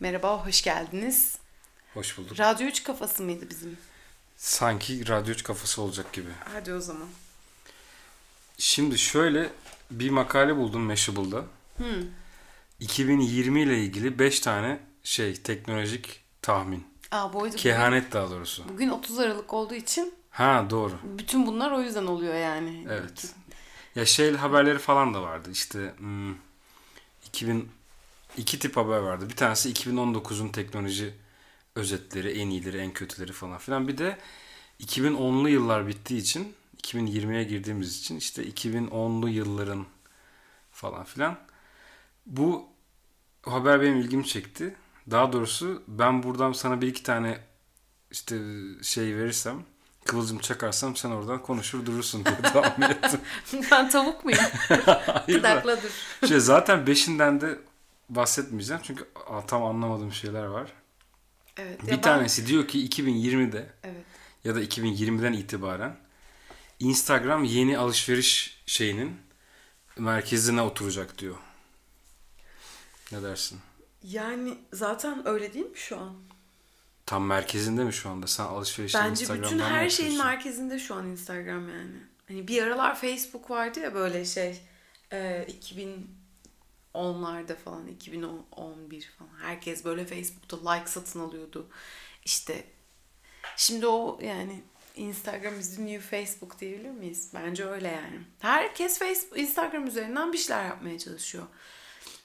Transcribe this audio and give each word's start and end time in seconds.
Merhaba, 0.00 0.46
hoş 0.46 0.62
geldiniz. 0.62 1.38
Hoş 1.94 2.18
bulduk. 2.18 2.38
Radyo 2.40 2.66
3 2.66 2.82
kafası 2.82 3.22
mıydı 3.22 3.46
bizim? 3.50 3.76
Sanki 4.36 5.08
radyo 5.08 5.34
üç 5.34 5.42
kafası 5.42 5.82
olacak 5.82 6.12
gibi. 6.12 6.28
Hadi 6.52 6.74
o 6.74 6.80
zaman. 6.80 7.08
Şimdi 8.58 8.98
şöyle 8.98 9.50
bir 9.90 10.10
makale 10.10 10.56
buldum 10.56 10.82
Mashable'da. 10.82 11.44
2020 12.80 13.62
ile 13.62 13.78
ilgili 13.84 14.18
5 14.18 14.40
tane 14.40 14.80
şey 15.02 15.34
teknolojik 15.34 16.24
tahmin. 16.42 16.86
Aa, 17.10 17.32
bu 17.32 17.50
Kehanet 17.50 18.12
daha 18.12 18.30
doğrusu. 18.30 18.62
bugün, 18.64 18.74
bugün 18.74 18.88
30 18.88 19.18
Aralık 19.18 19.52
olduğu 19.54 19.74
için 19.74 20.14
Ha 20.30 20.66
doğru. 20.70 20.98
bütün 21.04 21.46
bunlar 21.46 21.70
o 21.70 21.80
yüzden 21.80 22.06
oluyor 22.06 22.34
yani. 22.34 22.86
Evet. 22.90 23.34
Ya 23.94 24.06
şey 24.06 24.36
haberleri 24.36 24.78
falan 24.78 25.14
da 25.14 25.22
vardı. 25.22 25.50
İşte 25.52 25.94
hmm, 25.98 26.34
2000 27.26 27.68
iki 28.36 28.58
tip 28.58 28.76
haber 28.76 28.98
vardı. 28.98 29.28
Bir 29.28 29.36
tanesi 29.36 29.72
2019'un 29.72 30.48
teknoloji 30.48 31.14
özetleri, 31.74 32.30
en 32.30 32.48
iyileri, 32.48 32.78
en 32.78 32.92
kötüleri 32.92 33.32
falan 33.32 33.58
filan. 33.58 33.88
Bir 33.88 33.98
de 33.98 34.18
2010'lu 34.80 35.48
yıllar 35.48 35.86
bittiği 35.86 36.20
için 36.20 36.54
2020'ye 36.82 37.44
girdiğimiz 37.44 37.98
için 37.98 38.16
işte 38.16 38.44
2010'lu 38.44 39.28
yılların 39.28 39.86
falan 40.72 41.04
filan. 41.04 41.38
Bu 42.26 42.68
haber 43.42 43.82
benim 43.82 43.96
ilgimi 43.96 44.26
çekti. 44.26 44.74
Daha 45.10 45.32
doğrusu 45.32 45.82
ben 45.88 46.22
buradan 46.22 46.52
sana 46.52 46.80
bir 46.80 46.86
iki 46.86 47.02
tane 47.02 47.38
işte 48.10 48.38
şey 48.82 49.16
verirsem 49.16 49.64
kıvılcım 50.04 50.38
çakarsam 50.38 50.96
sen 50.96 51.10
oradan 51.10 51.42
konuşur 51.42 51.86
durursun 51.86 52.24
diye 52.24 52.36
tahmin 52.52 52.90
ettim. 52.90 53.20
ben 53.70 53.90
tavuk 53.90 54.24
muyum? 54.24 54.44
Gıdakla 55.26 55.78
dur. 55.82 56.28
şey, 56.28 56.40
zaten 56.40 56.86
beşinden 56.86 57.40
de 57.40 57.58
bahsetmeyeceğim 58.08 58.82
çünkü 58.84 59.08
tam 59.46 59.64
anlamadığım 59.64 60.12
şeyler 60.12 60.44
var. 60.44 60.72
Evet. 61.56 61.82
Bir 61.82 61.88
ben- 61.92 62.00
tanesi 62.00 62.46
diyor 62.46 62.68
ki 62.68 62.88
2020'de 62.88 63.72
Evet. 63.82 64.04
ya 64.44 64.54
da 64.54 64.60
2020'den 64.60 65.32
itibaren 65.32 65.96
Instagram 66.78 67.44
yeni 67.44 67.78
alışveriş 67.78 68.62
şeyinin 68.66 69.16
merkezine 69.98 70.62
oturacak 70.62 71.18
diyor. 71.18 71.36
Ne 73.12 73.22
dersin? 73.22 73.58
Yani 74.02 74.58
zaten 74.72 75.28
öyle 75.28 75.54
değil 75.54 75.66
mi 75.66 75.78
şu 75.78 75.98
an? 75.98 76.16
Tam 77.06 77.24
merkezinde 77.26 77.84
mi 77.84 77.92
şu 77.92 78.08
anda? 78.10 78.26
Sen 78.26 78.44
alışverişini 78.44 79.00
Bence 79.02 79.10
Instagram'dan 79.22 79.52
bütün 79.52 79.64
her 79.64 79.90
şeyin 79.90 80.18
merkezinde 80.18 80.78
şu 80.78 80.94
an 80.94 81.06
Instagram 81.06 81.68
yani. 81.68 81.96
Hani 82.28 82.48
bir 82.48 82.62
aralar 82.62 83.00
Facebook 83.00 83.50
vardı 83.50 83.80
ya 83.80 83.94
böyle 83.94 84.24
şey 84.24 84.60
e, 85.12 85.46
2010'larda 86.96 87.56
falan 87.56 87.86
2011 87.86 89.10
falan 89.18 89.30
herkes 89.40 89.84
böyle 89.84 90.06
Facebook'ta 90.06 90.72
like 90.72 90.86
satın 90.86 91.20
alıyordu. 91.20 91.68
İşte 92.24 92.64
şimdi 93.56 93.86
o 93.86 94.18
yani 94.22 94.62
Instagram 94.96 95.60
is 95.60 95.76
the 95.76 95.86
new 95.86 96.00
Facebook 96.00 96.60
diyebilir 96.60 96.90
miyiz? 96.90 97.30
Bence 97.34 97.66
öyle 97.66 97.88
yani. 97.88 98.20
Herkes 98.38 98.98
Facebook, 98.98 99.38
Instagram 99.38 99.86
üzerinden 99.86 100.32
bir 100.32 100.38
şeyler 100.38 100.64
yapmaya 100.64 100.98
çalışıyor. 100.98 101.44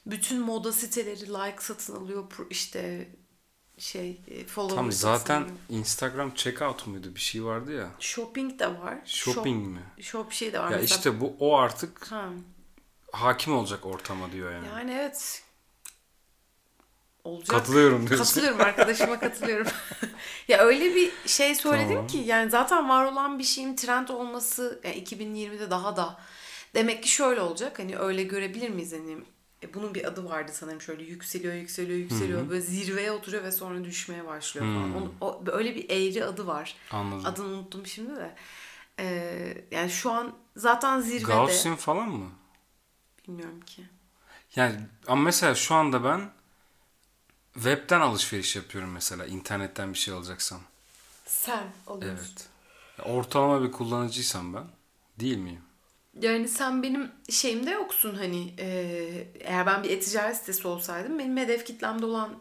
Bütün 0.06 0.40
moda 0.40 0.72
siteleri 0.72 1.28
like 1.28 1.60
satın 1.60 1.96
alıyor. 1.96 2.24
işte 2.50 3.08
şey 3.78 4.22
e, 4.28 4.46
follower 4.46 4.76
Tam 4.76 4.92
zaten 4.92 5.42
alıyor. 5.42 5.56
Instagram 5.68 6.34
checkout 6.34 6.86
muydu? 6.86 7.14
Bir 7.14 7.20
şey 7.20 7.44
vardı 7.44 7.72
ya. 7.72 7.90
Shopping 7.98 8.58
de 8.58 8.78
var. 8.80 8.98
Shopping 9.04 9.66
mi? 9.66 9.80
Shop, 9.96 10.04
shop 10.04 10.32
şey 10.32 10.52
de 10.52 10.58
var. 10.58 10.70
Ya 10.70 10.78
mesela. 10.78 10.96
işte 10.96 11.20
bu 11.20 11.36
o 11.40 11.56
artık 11.56 12.12
Ha. 12.12 12.28
Hakim 13.12 13.56
olacak 13.56 13.86
ortama 13.86 14.32
diyor 14.32 14.52
yani. 14.52 14.66
Yani 14.66 14.92
evet. 14.92 15.42
Olacak. 17.24 17.48
Katılıyorum 17.48 18.08
diyorsun. 18.08 18.24
Katılıyorum 18.24 18.60
arkadaşıma 18.60 19.20
katılıyorum. 19.20 19.66
ya 20.48 20.58
öyle 20.58 20.94
bir 20.94 21.12
şey 21.26 21.54
söyledim 21.54 21.88
Tamam. 21.88 22.06
ki 22.06 22.18
yani 22.18 22.50
zaten 22.50 22.88
var 22.88 23.04
olan 23.04 23.38
bir 23.38 23.44
şeyin 23.44 23.76
trend 23.76 24.08
olması 24.08 24.80
yani 24.84 25.04
2020'de 25.04 25.70
daha 25.70 25.96
da 25.96 26.20
demek 26.74 27.02
ki 27.02 27.08
şöyle 27.08 27.40
olacak 27.40 27.78
hani 27.78 27.98
öyle 27.98 28.22
görebilir 28.22 28.68
miyiz 28.68 28.92
hani 28.92 29.18
e, 29.62 29.74
bunun 29.74 29.94
bir 29.94 30.04
adı 30.04 30.24
vardı 30.24 30.52
sanırım 30.54 30.80
şöyle 30.80 31.04
yükseliyor 31.04 31.54
yükseliyor 31.54 31.98
yükseliyor 31.98 32.48
böyle 32.48 32.60
zirveye 32.60 33.12
oturuyor 33.12 33.44
ve 33.44 33.52
sonra 33.52 33.84
düşmeye 33.84 34.26
başlıyor 34.26 34.66
falan. 34.66 34.94
Onun, 34.94 35.14
o, 35.20 35.42
öyle 35.52 35.74
bir 35.74 35.90
eğri 35.90 36.24
adı 36.24 36.46
var. 36.46 36.76
Anladım. 36.90 37.26
Adını 37.26 37.46
unuttum 37.46 37.86
şimdi 37.86 38.16
de. 38.16 38.34
Ee, 39.00 39.64
yani 39.70 39.90
şu 39.90 40.10
an 40.10 40.32
zaten 40.56 41.00
zirvede. 41.00 41.32
Gaussian 41.32 41.76
falan 41.76 42.08
mı? 42.08 42.30
Bilmiyorum 43.28 43.60
ki. 43.60 43.88
Yani 44.56 44.80
ama 45.06 45.22
mesela 45.22 45.54
şu 45.54 45.74
anda 45.74 46.04
ben 46.04 46.30
webten 47.54 48.00
alışveriş 48.00 48.56
yapıyorum 48.56 48.90
mesela 48.92 49.26
internetten 49.26 49.92
bir 49.92 49.98
şey 49.98 50.14
alacaksam. 50.14 50.60
Sen 51.26 51.64
oluyorsun. 51.86 52.18
Evet. 52.18 52.48
Ortalama 53.04 53.62
bir 53.62 53.72
kullanıcıysam 53.72 54.54
ben 54.54 54.64
değil 55.20 55.36
miyim? 55.38 55.62
Yani 56.20 56.48
sen 56.48 56.82
benim 56.82 57.10
şeyimde 57.30 57.70
yoksun 57.70 58.14
hani 58.14 58.54
e, 58.58 58.66
eğer 59.40 59.66
ben 59.66 59.82
bir 59.82 59.90
e-ticaret 59.90 60.36
sitesi 60.36 60.68
olsaydım 60.68 61.18
benim 61.18 61.36
hedef 61.36 61.64
kitlemde 61.66 62.06
olan 62.06 62.38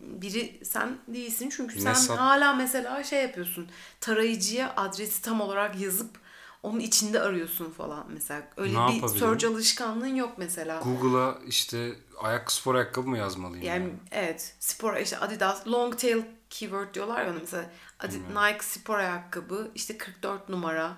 biri 0.00 0.60
sen 0.64 0.98
değilsin. 1.08 1.50
Çünkü 1.56 1.74
Ne 1.76 1.80
sen 1.80 1.94
sat- 1.94 2.18
hala 2.18 2.54
mesela 2.54 3.04
şey 3.04 3.22
yapıyorsun 3.22 3.68
tarayıcıya 4.00 4.74
adresi 4.76 5.22
tam 5.22 5.40
olarak 5.40 5.80
yazıp 5.80 6.18
onun 6.62 6.80
içinde 6.80 7.20
arıyorsun 7.20 7.70
falan 7.70 8.04
mesela. 8.08 8.42
Öyle 8.56 8.86
Ne 8.86 8.88
bir 9.02 9.08
search 9.08 9.44
alışkanlığın 9.46 10.14
yok 10.14 10.32
mesela. 10.36 10.80
Google'a 10.80 11.38
işte 11.46 11.92
ayak 12.20 12.52
spor 12.52 12.74
ayakkabı 12.74 13.08
mı 13.08 13.18
yazmalıyım? 13.18 13.64
Yani 13.66 13.84
yani? 13.84 13.94
evet 14.10 14.54
spor 14.60 14.96
işte 14.96 15.18
Adidas 15.18 15.66
long 15.66 15.98
tail 15.98 16.22
keyword 16.50 16.94
diyorlar 16.94 17.24
ya 17.24 17.30
ona 17.32 17.38
mesela 17.40 17.70
Adi, 18.00 18.18
Nike 18.18 18.62
spor 18.64 18.98
ayakkabı 18.98 19.70
işte 19.74 19.98
44 19.98 20.48
numara 20.48 20.96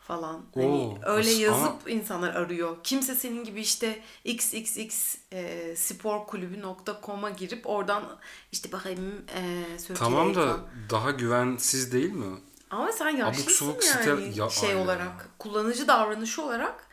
falan. 0.00 0.44
Hani 0.54 0.66
Oo, 0.66 0.98
öyle 1.06 1.30
as- 1.30 1.38
yazıp 1.40 1.62
ama- 1.64 1.90
insanlar 1.90 2.34
arıyor. 2.34 2.76
Kimse 2.84 3.14
senin 3.14 3.44
gibi 3.44 3.60
işte 3.60 4.02
xxx 4.24 5.16
e, 5.32 5.74
spor 5.76 6.26
kulübü.com'a 6.26 7.30
girip 7.30 7.66
oradan 7.66 8.04
işte 8.52 8.72
bakayım 8.72 9.14
e, 9.36 9.94
Tamam 9.94 10.34
da 10.34 10.40
falan. 10.46 10.60
daha 10.90 11.10
güvensiz 11.10 11.92
değil 11.92 12.12
mi? 12.12 12.38
Ama 12.70 12.92
sen 12.92 13.08
yaşlısın 13.16 13.66
yani 13.66 13.80
site- 13.80 14.38
ya- 14.40 14.50
şey 14.50 14.68
aynen. 14.70 14.80
olarak 14.80 15.28
kullanıcı 15.38 15.88
davranışı 15.88 16.42
olarak 16.42 16.86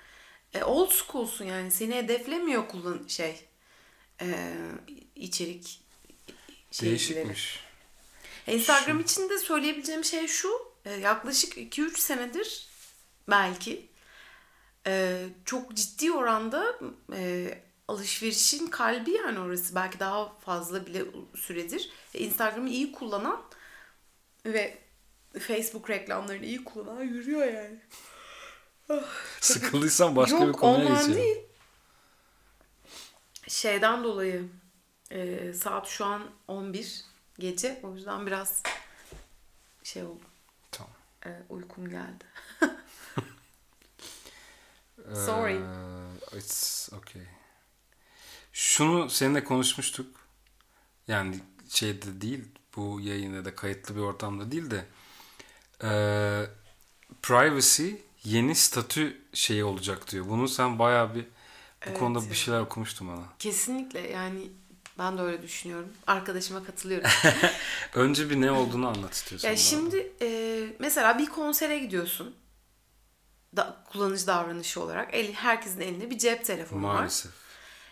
e, 0.54 0.64
old 0.64 0.92
school'sun 0.92 1.46
yani 1.46 1.72
seni 1.72 1.96
hedeflemiyor 1.96 2.68
kullan 2.68 3.08
şey 3.08 3.46
e, 4.22 4.56
içerik. 5.16 5.82
Değişikmiş. 6.82 7.60
Instagram 8.48 9.00
için 9.00 9.30
de 9.30 9.38
söyleyebileceğim 9.40 10.04
şey 10.04 10.28
şu. 10.28 10.74
e, 10.86 10.92
Yaklaşık 10.94 11.58
2-3 11.58 11.98
senedir 12.00 12.68
belki 13.30 13.90
e, 14.88 15.26
çok 15.46 15.74
ciddi 15.74 16.12
oranda 16.12 16.80
e, 17.14 17.50
alışverişin 17.88 18.68
kalbi 18.68 19.12
yani 19.12 19.40
orası. 19.40 19.76
Belki 19.76 20.00
daha 20.00 20.40
fazla 20.40 20.86
bile 20.86 21.04
süredir. 21.36 21.90
E, 22.14 22.20
Instagram'ı 22.20 22.70
iyi 22.70 22.92
kullanan 22.92 23.42
ve 24.46 24.78
Facebook 25.40 25.90
reklamlarını 25.90 26.46
iyi 26.46 26.64
kullanan 26.64 27.04
yürüyor 27.04 27.46
yani. 27.48 27.80
Sıkıldıysan 29.42 30.16
başka 30.16 30.38
Yok, 30.38 30.48
bir 30.48 30.54
konuya 30.54 30.90
geçelim. 30.90 31.16
değil. 31.16 31.38
Şeyden 33.48 34.04
dolayı 34.04 34.50
e, 35.12 35.54
saat 35.54 35.88
şu 35.88 36.06
an 36.06 36.32
11 36.48 37.06
gece. 37.40 37.80
O 37.84 37.96
yüzden 37.96 38.28
biraz 38.28 38.64
şey 39.84 40.04
oldu. 40.04 40.24
Tamam. 40.72 40.94
E, 41.26 41.30
uykum 41.50 41.90
geldi. 41.90 42.26
Sorry. 45.26 45.56
Ee, 45.56 46.38
it's 46.38 46.94
okay. 46.94 47.22
Şunu 48.54 49.10
seninle 49.10 49.44
konuşmuştuk. 49.44 50.16
Yani 51.08 51.40
şeyde 51.70 52.22
değil, 52.22 52.46
bu 52.76 53.00
yayında 53.02 53.46
da 53.46 53.56
kayıtlı 53.56 53.96
bir 53.96 54.02
ortamda 54.02 54.52
değil 54.52 54.72
de 54.72 54.86
ee, 55.84 56.46
privacy 57.22 57.90
yeni 58.24 58.56
statü 58.56 59.22
şeyi 59.34 59.64
olacak 59.64 60.12
diyor. 60.12 60.30
Bunu 60.30 60.48
sen 60.48 60.80
bayağı 60.80 61.16
bir 61.16 61.24
bu 61.24 61.28
Evet 61.90 62.00
konuda 62.00 62.30
bir 62.30 62.36
şeyler 62.36 62.60
okumuştun 62.60 63.08
bana. 63.08 63.24
Kesinlikle 63.40 64.00
yani 64.12 64.52
ben 64.98 65.18
de 65.18 65.22
öyle 65.22 65.42
düşünüyorum. 65.42 65.90
Arkadaşıma 66.08 66.64
katılıyorum. 66.64 67.10
Önce 67.94 68.30
bir 68.30 68.42
ne 68.42 68.52
olduğunu 68.52 68.88
anlat 68.88 69.14
istiyorsan. 69.14 69.50
ya 69.50 69.58
şimdi 69.58 70.12
e, 70.22 70.60
mesela 70.80 71.18
bir 71.18 71.26
konsere 71.26 71.80
gidiyorsun. 71.80 72.36
Da, 73.56 73.84
kullanıcı 73.92 74.28
davranışı 74.28 74.82
olarak 74.82 75.14
el, 75.14 75.34
herkesin 75.34 75.82
elinde 75.82 76.10
bir 76.10 76.18
cep 76.18 76.46
telefonu 76.46 76.88
var. 76.88 76.94
Maalesef. 76.94 77.32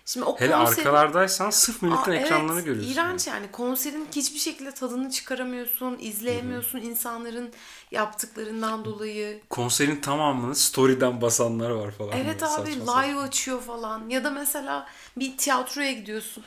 Şimdi 0.05 0.25
o 0.25 0.39
Hele 0.39 0.53
konserin- 0.53 0.79
arkalardaysan 0.79 1.49
sırf 1.49 1.81
milletin 1.81 2.11
Aa, 2.11 2.15
ekranlarını 2.15 2.53
evet, 2.53 2.65
görüyorsun. 2.65 2.91
İğrenç 2.93 3.27
yani. 3.27 3.51
Konserin 3.51 4.07
hiçbir 4.15 4.39
şekilde 4.39 4.71
tadını 4.71 5.11
çıkaramıyorsun, 5.11 5.97
izleyemiyorsun 5.99 6.79
insanların 6.79 7.51
yaptıklarından 7.91 8.85
dolayı. 8.85 9.41
Konserin 9.49 10.01
tamamını 10.01 10.55
story'den 10.55 11.21
basanlar 11.21 11.69
var 11.69 11.91
falan. 11.91 12.11
Evet 12.17 12.41
böyle 12.41 12.45
abi 12.53 12.73
saçma 12.73 12.99
live 13.01 13.19
açıyor 13.19 13.61
falan. 13.61 14.09
Ya 14.09 14.23
da 14.23 14.31
mesela 14.31 14.87
bir 15.17 15.37
tiyatroya 15.37 15.91
gidiyorsun. 15.91 16.43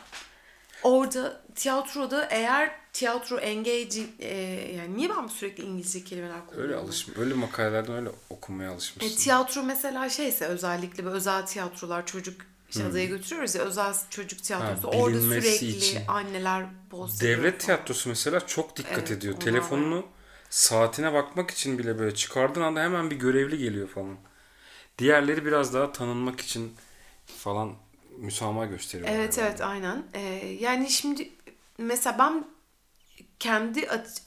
orada 0.83 1.41
tiyatroda 1.55 2.27
eğer 2.31 2.71
tiyatro 2.93 3.39
engaging 3.39 4.09
e, 4.19 4.35
yani 4.77 4.97
niye 4.97 5.09
ben 5.09 5.27
sürekli 5.27 5.65
İngilizce 5.65 6.05
kelimeler 6.05 6.47
kullanıyorum? 6.47 6.71
Öyle 6.73 6.81
alışmış. 6.87 7.19
Öyle 7.19 7.35
makalelerden 7.35 7.97
öyle 7.97 8.09
okumaya 8.31 8.71
E, 8.71 8.75
alışmışsın. 8.75 9.17
tiyatro 9.17 9.63
mesela 9.63 10.09
şeyse 10.09 10.45
özellikle 10.47 11.05
böyle 11.05 11.17
özel 11.17 11.47
tiyatrolar 11.47 12.07
çocuk 12.07 12.41
işte 12.77 12.89
adaya 12.91 13.05
götürüyoruz 13.05 13.55
ya 13.55 13.63
özel 13.63 13.95
çocuk 14.11 14.43
tiyatrosu. 14.43 14.83
Hmm. 14.83 14.91
Ha, 14.91 14.97
Orada 14.99 15.21
sürekli 15.21 15.69
için. 15.69 16.01
anneler 16.09 16.67
ediyor 16.91 17.21
Devlet 17.21 17.61
tiyatrosu 17.61 18.09
mesela 18.09 18.47
çok 18.47 18.77
dikkat 18.77 18.99
Evet, 18.99 19.11
ediyor. 19.11 19.35
Telefonunu 19.41 20.07
saatine 20.51 21.13
bakmak 21.13 21.51
için 21.51 21.79
bile 21.79 21.99
böyle 21.99 22.15
çıkardığın 22.15 22.61
anda 22.61 22.83
hemen 22.83 23.11
bir 23.11 23.17
görevli 23.17 23.59
geliyor 23.59 23.89
falan. 23.89 24.17
Diğerleri 24.99 25.45
biraz 25.45 25.75
daha 25.75 25.93
tanınmak 25.93 26.41
için 26.41 26.73
falan 27.27 27.73
müsamaha 28.19 28.67
gösteriyor. 28.67 29.09
Evet 29.13 29.39
evet 29.39 29.61
aynen. 29.61 30.03
Ee, 30.15 30.21
yani 30.61 30.91
şimdi 30.91 31.31
mesela 31.79 32.19
ben 32.19 32.45
kendi 33.39 33.89
aç- 33.91 34.23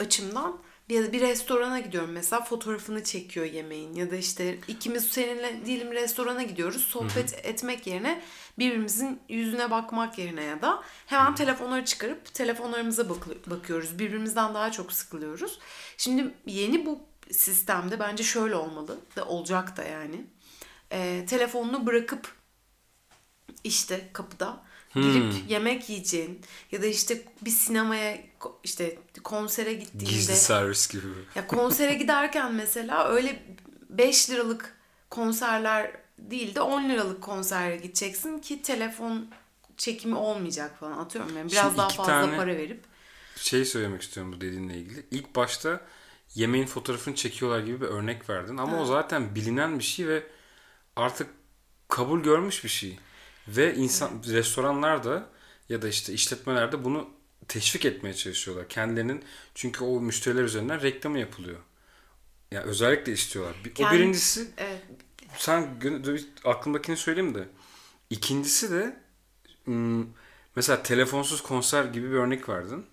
açımdan 0.90 1.12
bir, 1.14 1.14
bir 1.14 1.22
restorana 1.22 1.80
gidiyorum 1.80 2.12
mesela 2.12 2.44
fotoğrafını 2.44 3.04
çekiyor 3.04 3.46
yemeğin 3.46 3.94
ya 3.96 4.12
da 4.12 4.16
işte 4.16 4.60
ikimiz 4.68 5.08
seninle 5.08 5.66
diyelim 5.66 5.92
restorana 5.92 6.44
gidiyoruz 6.44 6.82
sohbet 6.82 7.46
etmek 7.46 7.88
yerine 7.88 8.22
birbirimizin 8.60 9.20
yüzüne 9.30 9.72
bakmak 9.72 10.18
yerine 10.18 10.44
ya 10.44 10.62
da 10.62 10.84
hemen 11.06 11.36
telefonları 11.36 11.86
çıkarıp 11.86 12.34
telefonlarımıza 12.34 13.10
bakı- 13.10 13.50
bakıyoruz. 13.52 14.00
Birbirimizden 14.00 14.54
daha 14.54 14.72
çok 14.72 14.94
sıkılıyoruz. 14.94 15.60
Şimdi 15.98 16.34
yeni 16.46 16.86
bu 16.86 17.00
sistemde 17.32 18.00
bence 18.00 18.24
şöyle 18.24 18.56
olmalı 18.56 18.98
da 19.16 19.26
olacak 19.26 19.78
da 19.78 19.84
yani. 19.84 20.26
Ee, 20.92 21.26
telefonunu 21.30 21.86
bırakıp 21.86 22.32
işte 23.64 24.10
kapıda 24.14 24.67
girip 25.02 25.50
yemek 25.50 25.90
yiyeceğin 25.90 26.42
ya 26.72 26.82
da 26.82 26.86
işte 26.86 27.22
bir 27.42 27.52
sinemaya 27.52 28.18
işte 28.64 28.98
konsere 29.24 29.74
gittiğinde 29.74 30.06
Gizli 30.06 30.36
servis 30.36 30.88
gibi. 30.90 31.08
ya 31.36 31.48
konsere 31.48 31.94
giderken 31.94 32.54
mesela 32.54 33.08
öyle 33.08 33.44
5 33.90 34.30
liralık 34.30 34.78
konserler 35.10 35.92
değil 36.20 36.56
de 36.56 36.62
10 36.62 36.90
liralık 36.90 37.22
konsere 37.22 37.78
gideceksin 37.78 38.40
ki 38.40 38.62
telefon 38.62 39.28
çekimi 39.78 40.16
olmayacak 40.16 40.80
falan 40.80 40.98
atıyorum 40.98 41.38
yani 41.38 41.52
biraz 41.52 41.66
Şimdi 41.66 41.78
daha 41.78 41.90
fazla 41.90 42.38
para 42.38 42.58
verip 42.58 42.84
Şey 43.36 43.66
söylemek 43.66 44.02
istiyorum 44.02 44.34
bu 44.34 44.42
dediğinle 44.42 44.78
ilgili. 44.78 45.06
İlk 45.12 45.36
başta 45.36 45.82
yemeğin 46.36 46.66
fotoğrafını 46.66 47.16
çekiyorlar 47.16 47.60
gibi 47.60 47.82
bir 47.82 47.86
örnek 47.86 48.30
verdin. 48.30 48.58
Ama 48.58 48.82
o 48.82 48.86
zaten 48.86 49.36
bilinen 49.36 49.80
bir 49.80 49.84
şey 49.84 50.08
ve 50.08 50.24
artık 50.96 51.28
kabul 51.88 52.20
görmüş 52.24 52.64
bir 52.64 52.70
şey. 52.70 53.00
Ve 53.48 53.76
insan 53.76 54.12
restoranlar 54.28 55.04
da 55.04 55.30
ya 55.70 55.82
da 55.82 55.88
işte 55.88 56.14
işletmelerde 56.14 56.84
bunu 56.84 57.10
teşvik 57.48 57.86
etmeye 57.86 58.14
çalışıyorlar. 58.14 58.70
Kendilerinin 58.70 59.24
çünkü 59.56 59.84
o 59.84 60.02
müşteriler 60.02 60.44
üzerinden 60.44 60.82
reklamı 60.82 61.20
yapılıyor. 61.20 61.58
Yani 62.52 62.66
özellikle 62.66 63.12
istiyorlar. 63.12 63.56
Bir- 63.66 63.72
O 63.72 63.74
Kendi- 63.74 63.96
birincisi 63.96 64.48
evet, 64.58 64.82
sen 65.38 65.80
aklımdakini 66.46 66.98
söyleyeyim 66.98 67.36
de. 67.36 67.48
İkincisi 68.10 68.72
de 68.72 69.00
mesela 70.56 70.84
telefonsuz 70.84 71.42
konser 71.44 71.86
gibi 71.86 72.10
bir 72.12 72.16
örnek 72.16 72.50
verdin. 72.50 72.86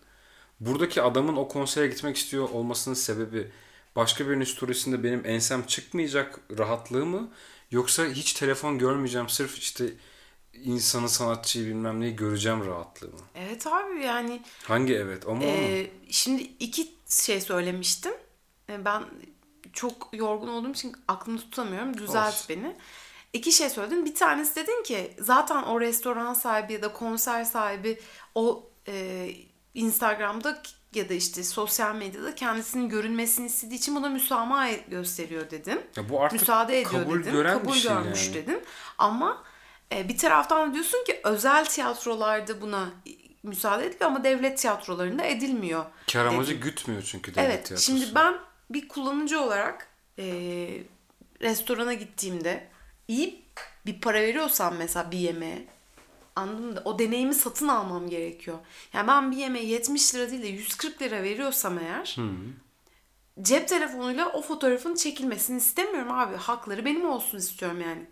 Buradaki 0.60 1.02
adamın 1.02 1.36
o 1.36 1.48
konsere 1.48 1.86
gitmek 1.86 2.16
istiyor 2.16 2.48
olmasının 2.50 2.94
sebebi 2.94 3.50
başka 3.96 4.28
birinin 4.28 4.44
storiesinde 4.44 5.02
benim 5.04 5.22
ensem 5.26 5.62
çıkmayacak 5.66 6.40
rahatlığı 6.58 7.06
mı? 7.06 7.30
Yoksa 7.70 8.06
hiç 8.06 8.32
telefon 8.32 8.78
görmeyeceğim 8.78 9.28
sırf 9.28 9.58
işte 9.58 9.84
insanı 10.62 11.08
sanatçıyı 11.08 11.66
bilmem 11.66 12.00
neyi 12.00 12.16
göreceğim 12.16 12.66
rahatlığı 12.66 13.06
mı? 13.08 13.18
evet 13.34 13.66
abi 13.66 14.02
yani 14.04 14.42
Hangi 14.64 14.94
evet 14.94 15.26
o 15.26 15.34
mu? 15.34 15.42
Ee, 15.44 15.90
şimdi 16.10 16.42
iki 16.42 16.88
şey 17.08 17.40
söylemiştim. 17.40 18.12
Ee, 18.70 18.84
Ben 18.84 19.02
çok 19.72 20.08
yorgun 20.12 20.48
olduğum 20.48 20.70
için 20.70 20.96
aklımda 21.08 21.40
tutamıyorum. 21.40 21.98
Düzelt 21.98 22.28
Olsun. 22.34 22.46
beni. 22.48 22.76
İki 23.32 23.52
şey 23.52 23.70
söyledin. 23.70 24.04
Bir 24.04 24.14
tanesi 24.14 24.56
dedin 24.56 24.82
ki 24.82 25.10
zaten 25.18 25.62
o 25.62 25.80
restoran 25.80 26.34
sahibi 26.34 26.72
ya 26.72 26.82
da 26.82 26.92
konser 26.92 27.44
sahibi 27.44 28.00
o 28.34 28.70
e, 28.88 29.28
Instagram'da 29.74 30.62
ya 30.94 31.08
da 31.08 31.14
işte 31.14 31.44
sosyal 31.44 31.94
medyada 31.94 32.34
kendisinin 32.34 32.88
görünmesini 32.88 33.46
istediği 33.46 33.74
için 33.74 33.96
buna 33.96 34.08
müsamaha 34.08 34.70
gösteriyor 34.72 35.50
dedin. 35.50 35.80
Ya 35.96 36.08
bu 36.08 36.22
artık 36.22 36.40
Müsaade 36.40 36.80
ediyor 36.80 37.02
kabul 37.04 37.20
dedin. 37.20 37.32
gören 37.32 37.58
kabul 37.58 37.72
bir 37.74 37.78
şey 37.78 37.92
görmüş 37.92 38.24
yani. 38.26 38.34
dedin. 38.34 38.62
Ama 38.98 39.42
e, 39.42 39.53
bir 40.08 40.18
taraftan 40.18 40.70
da 40.70 40.74
diyorsun 40.74 41.04
ki 41.04 41.20
özel 41.24 41.64
tiyatrolarda 41.64 42.60
buna 42.60 42.90
müsaade 43.42 43.86
ediliyor 43.86 44.10
ama 44.10 44.24
devlet 44.24 44.58
tiyatrolarında 44.58 45.24
edilmiyor. 45.24 45.84
Kar 46.12 46.26
amacı 46.26 46.54
gütmüyor 46.54 47.02
çünkü 47.02 47.34
devlet 47.34 47.50
Evet. 47.50 47.66
tiyatrosu. 47.66 47.84
Şimdi 47.92 48.14
ben 48.14 48.34
bir 48.70 48.88
kullanıcı 48.88 49.40
olarak 49.40 49.88
e, 50.18 50.24
restorana 51.42 51.94
gittiğimde 51.94 52.68
iyi 53.08 53.44
bir 53.86 54.00
para 54.00 54.20
veriyorsam 54.20 54.76
mesela 54.76 55.10
bir 55.10 55.18
yemeğe 55.18 55.66
anladın 56.36 56.64
mı? 56.66 56.82
O 56.84 56.98
deneyimi 56.98 57.34
satın 57.34 57.68
almam 57.68 58.08
gerekiyor. 58.10 58.58
Yani 58.92 59.08
ben 59.08 59.30
bir 59.30 59.36
yemeğe 59.36 59.66
70 59.66 60.14
lira 60.14 60.30
değil 60.30 60.42
de 60.42 60.46
140 60.46 61.02
lira 61.02 61.22
veriyorsam 61.22 61.78
eğer 61.78 62.16
cep 63.42 63.68
telefonuyla 63.68 64.32
o 64.32 64.42
fotoğrafın 64.42 64.94
çekilmesini 64.94 65.58
istemiyorum 65.58 66.12
abi. 66.12 66.36
Hakları 66.36 66.84
benim 66.84 67.10
olsun 67.10 67.38
istiyorum 67.38 67.80
yani. 67.80 68.06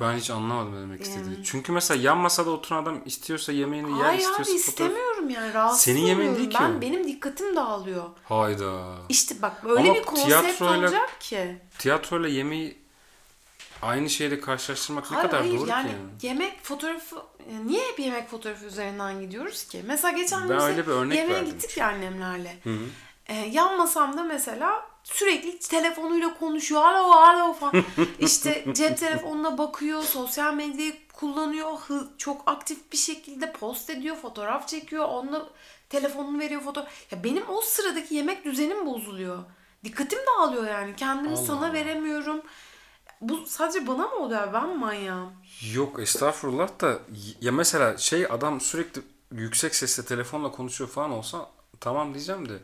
Ben 0.00 0.12
hiç 0.16 0.30
anlamadım 0.30 0.76
ne 0.76 0.80
demek 0.80 1.00
istediğini. 1.02 1.34
Yani. 1.34 1.44
Çünkü 1.44 1.72
mesela 1.72 2.02
yan 2.02 2.18
masada 2.18 2.50
oturan 2.50 2.82
adam 2.82 3.00
istiyorsa 3.04 3.52
yemeğini 3.52 3.98
yer 3.98 4.04
Hayır 4.04 4.18
istiyorsa 4.18 4.42
abi 4.42 4.50
fotoğraf- 4.58 4.68
istemiyorum 4.68 5.30
yani. 5.30 5.54
Rahatsız 5.54 5.80
Senin 5.80 6.00
yemeğin 6.00 6.36
değil 6.36 6.50
ki 6.50 6.56
Ben, 6.60 6.70
o. 6.70 6.80
benim 6.80 7.08
dikkatim 7.08 7.56
dağılıyor. 7.56 8.04
Hayda. 8.24 8.82
İşte 9.08 9.34
bak 9.42 9.64
böyle 9.64 9.80
Ama 9.90 9.94
bir 9.94 10.02
konsept 10.02 10.30
tiyatroyla- 10.30 10.78
olacak 10.78 11.20
ki. 11.20 11.58
Tiyatroyla 11.78 12.28
yemeği 12.28 12.78
aynı 13.82 14.10
şeyle 14.10 14.40
karşılaştırmak 14.40 15.10
ne 15.10 15.16
Hayır, 15.16 15.30
kadar 15.30 15.40
hayır, 15.42 15.58
doğru 15.58 15.68
yani 15.68 15.88
ki 15.88 15.94
yani. 15.94 16.10
yemek 16.22 16.64
fotoğrafı 16.64 17.16
yani 17.52 17.68
niye 17.68 17.88
hep 17.88 17.98
yemek 18.00 18.28
fotoğrafı 18.30 18.64
üzerinden 18.66 19.20
gidiyoruz 19.20 19.64
ki? 19.64 19.82
Mesela 19.86 20.16
geçen 20.16 20.48
gün 20.48 21.10
yemeğe 21.10 21.42
gittik 21.44 21.76
ya 21.76 21.86
annemlerle. 21.88 22.58
Ee, 23.28 23.34
yan 23.34 23.76
masamda 23.78 24.22
mesela 24.24 24.89
sürekli 25.04 25.58
telefonuyla 25.58 26.38
konuşuyor. 26.38 26.82
Alo 26.82 27.12
alo 27.12 27.52
falan. 27.52 27.84
işte 28.18 28.64
cep 28.72 28.98
telefonuna 28.98 29.58
bakıyor, 29.58 30.02
sosyal 30.02 30.54
medyayı 30.54 30.94
kullanıyor. 31.12 31.78
Çok 32.18 32.42
aktif 32.46 32.92
bir 32.92 32.96
şekilde 32.96 33.52
post 33.52 33.90
ediyor, 33.90 34.16
fotoğraf 34.16 34.68
çekiyor. 34.68 35.04
Onunla 35.04 35.48
telefonunu 35.88 36.38
veriyor 36.38 36.60
fotoğraf. 36.60 37.12
Ya 37.12 37.24
benim 37.24 37.48
o 37.48 37.60
sıradaki 37.60 38.14
yemek 38.14 38.44
düzenim 38.44 38.86
bozuluyor. 38.86 39.38
Dikkatim 39.84 40.18
dağılıyor 40.26 40.66
yani. 40.66 40.96
Kendimi 40.96 41.28
Allah 41.28 41.36
sana 41.36 41.58
Allah. 41.66 41.72
veremiyorum. 41.72 42.42
Bu 43.20 43.46
sadece 43.46 43.86
bana 43.86 44.08
mı 44.08 44.16
oluyor? 44.16 44.52
Ben 44.52 44.68
mi 44.68 44.74
manyağım? 44.74 45.32
Yok 45.74 46.00
estağfurullah 46.00 46.80
da 46.80 46.98
ya 47.40 47.52
mesela 47.52 47.98
şey 47.98 48.26
adam 48.30 48.60
sürekli 48.60 49.02
yüksek 49.32 49.74
sesle 49.74 50.04
telefonla 50.04 50.50
konuşuyor 50.50 50.90
falan 50.90 51.10
olsa 51.10 51.50
tamam 51.80 52.14
diyeceğim 52.14 52.48
de 52.48 52.58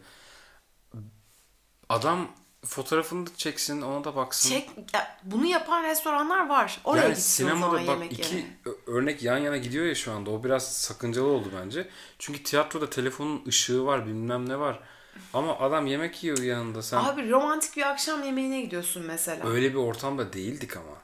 adam 1.89 2.29
fotoğrafını 2.65 3.27
da 3.27 3.31
çeksin 3.37 3.83
ona 3.83 4.05
da 4.05 4.17
baksın. 4.17 4.51
Çek, 4.51 4.71
ya 4.95 5.19
bunu 5.25 5.47
yapan 5.47 5.83
restoranlar 5.85 6.49
var. 6.49 6.81
Oraya 6.85 7.03
yani 7.03 7.15
gitsin 7.15 7.45
o 7.47 7.49
zaman 7.49 7.61
sinemada 7.61 7.87
bak 7.87 7.89
yemek 7.89 8.13
iki 8.13 8.47
ö- 8.65 8.77
örnek 8.93 9.23
yan 9.23 9.39
yana 9.39 9.57
gidiyor 9.57 9.87
ya 9.87 9.95
şu 9.95 10.13
anda. 10.13 10.31
O 10.31 10.45
biraz 10.45 10.73
sakıncalı 10.77 11.27
oldu 11.27 11.49
bence. 11.61 11.89
Çünkü 12.19 12.43
tiyatroda 12.43 12.91
telefonun 12.91 13.45
ışığı 13.47 13.85
var 13.85 14.07
bilmem 14.07 14.49
ne 14.49 14.59
var. 14.59 14.81
Ama 15.35 15.59
adam 15.59 15.87
yemek 15.87 16.25
yiyor 16.25 16.39
yanında 16.39 16.83
sen. 16.83 16.97
Abi 16.97 17.31
romantik 17.31 17.77
bir 17.77 17.83
akşam 17.91 18.23
yemeğine 18.23 18.61
gidiyorsun 18.61 19.03
mesela. 19.07 19.49
Öyle 19.49 19.71
bir 19.71 19.79
ortamda 19.79 20.33
değildik 20.33 20.77
ama. 20.77 20.97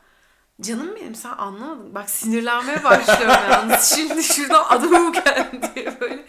Canım 0.61 0.97
benim 0.97 1.15
sen 1.15 1.31
anlamadın. 1.31 1.95
Bak 1.95 2.11
sinirlenmeye 2.11 2.85
başlıyorum 2.85 3.51
yalnız. 3.51 3.85
Şimdi 3.97 4.23
şuradan 4.23 4.65
adamım 4.69 5.12
geldi 5.12 5.71
diye 5.75 6.01
böyle. 6.01 6.27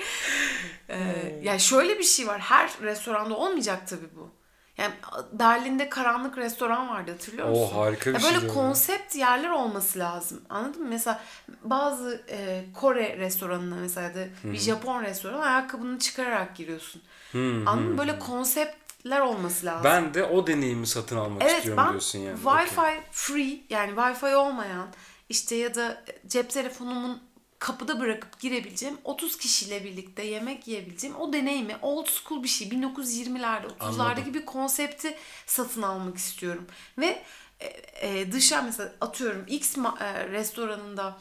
Ee, 0.89 1.39
yani 1.43 1.59
şöyle 1.59 1.99
bir 1.99 2.03
şey 2.03 2.27
var. 2.27 2.39
Her 2.39 2.71
restoranda 2.81 3.35
olmayacak 3.37 3.87
tabii 3.87 4.15
bu. 4.15 4.29
Yani 4.77 4.93
Berlin'de 5.31 5.89
karanlık 5.89 6.37
restoran 6.37 6.89
vardı 6.89 7.11
hatırlıyor 7.11 7.49
musun? 7.49 7.75
harika 7.75 8.09
bir 8.09 8.13
ya 8.13 8.19
şey 8.19 8.33
Böyle 8.33 8.45
ya. 8.45 8.53
konsept 8.53 9.15
yerler 9.15 9.49
olması 9.49 9.99
lazım. 9.99 10.41
Anladın 10.49 10.81
mı? 10.81 10.87
Mesela 10.89 11.21
bazı 11.63 12.23
e, 12.29 12.65
Kore 12.73 13.17
restoranına 13.17 13.75
mesela 13.75 14.15
da 14.15 14.25
bir 14.43 14.57
Japon 14.57 15.03
restoranı 15.03 15.45
ayakkabını 15.45 15.99
çıkararak 15.99 16.55
giriyorsun. 16.55 17.01
Hmm, 17.31 17.67
Anladın 17.67 17.91
mı? 17.91 17.97
Böyle 17.97 18.19
konseptler 18.19 19.19
olması 19.19 19.65
lazım. 19.65 19.83
Ben 19.83 20.13
de 20.13 20.23
o 20.23 20.47
deneyimi 20.47 20.87
satın 20.87 21.17
almak 21.17 21.41
Evet 21.43 21.57
istiyorum 21.57 21.83
ben 21.85 21.89
diyorsun 21.91 22.19
yani. 22.19 22.39
Wi-Fi 22.39 22.79
Okey. 22.81 23.01
free 23.11 23.59
yani 23.69 23.91
Wi-Fi 23.91 24.35
olmayan 24.35 24.87
işte 25.29 25.55
ya 25.55 25.75
da 25.75 26.03
cep 26.27 26.49
telefonumun 26.49 27.21
kapıda 27.63 27.99
bırakıp 27.99 28.39
girebileceğim 28.39 28.97
30 29.03 29.37
kişiyle 29.37 29.83
birlikte 29.83 30.23
yemek 30.23 30.67
yiyebileceğim 30.67 31.15
o 31.15 31.33
deneyimi 31.33 31.75
old 31.81 32.07
school 32.07 32.43
bir 32.43 32.47
şey 32.47 32.67
1920'lerde 32.67 33.65
30'larda 33.79 34.01
Anladım. 34.01 34.23
gibi 34.23 34.45
konsepti 34.45 35.15
satın 35.45 35.81
almak 35.81 36.17
istiyorum 36.17 36.65
ve 36.97 37.23
e, 37.59 37.67
e, 38.01 38.31
dışa 38.31 38.61
mesela 38.61 38.93
atıyorum 39.01 39.43
X 39.47 39.77
e, 39.77 40.29
restoranında 40.29 41.17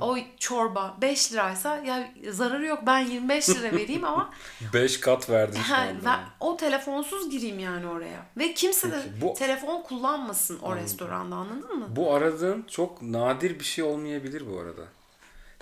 O 0.00 0.18
çorba 0.38 0.96
5 1.00 1.32
liraysa 1.32 1.76
ya 1.76 2.12
zararı 2.30 2.66
yok 2.66 2.82
ben 2.86 2.98
25 2.98 3.48
lira 3.48 3.72
vereyim 3.72 4.04
ama 4.04 4.30
5 4.74 5.00
kat 5.00 5.30
verdin 5.30 5.60
şu 5.62 5.74
anda. 5.74 6.04
ben 6.04 6.20
o 6.40 6.56
telefonsuz 6.56 7.30
gireyim 7.30 7.58
yani 7.58 7.86
oraya. 7.86 8.26
Ve 8.36 8.54
kimse 8.54 8.92
de 8.92 9.02
bu- 9.20 9.34
telefon 9.34 9.82
kullanmasın 9.82 10.58
o 10.58 10.76
restoranda 10.76 11.36
anladın 11.36 11.78
mı? 11.78 11.86
Bu 11.88 12.14
aradığın 12.14 12.62
çok 12.70 13.02
nadir 13.02 13.58
bir 13.58 13.64
şey 13.64 13.84
olmayabilir 13.84 14.52
bu 14.52 14.58
arada. 14.60 14.82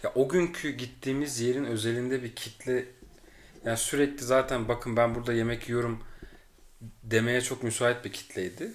Ya 0.03 0.13
o 0.15 0.29
günkü 0.29 0.71
gittiğimiz 0.71 1.41
yerin 1.41 1.65
özelinde 1.65 2.23
bir 2.23 2.35
kitle 2.35 2.87
yani 3.65 3.77
sürekli 3.77 4.25
zaten 4.25 4.69
bakın 4.69 4.97
ben 4.97 5.15
burada 5.15 5.33
yemek 5.33 5.69
yiyorum 5.69 6.05
demeye 7.03 7.41
çok 7.41 7.63
müsait 7.63 8.05
bir 8.05 8.13
kitleydi. 8.13 8.73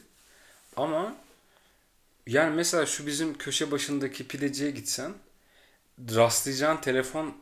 Ama 0.76 1.16
yani 2.28 2.56
mesela 2.56 2.86
şu 2.86 3.08
bizim 3.08 3.38
köşe 3.38 3.72
başındaki 3.72 4.28
pideciye 4.28 4.72
gitsen 4.72 5.14
rastlayacağın 6.16 6.78
telefon 6.78 7.34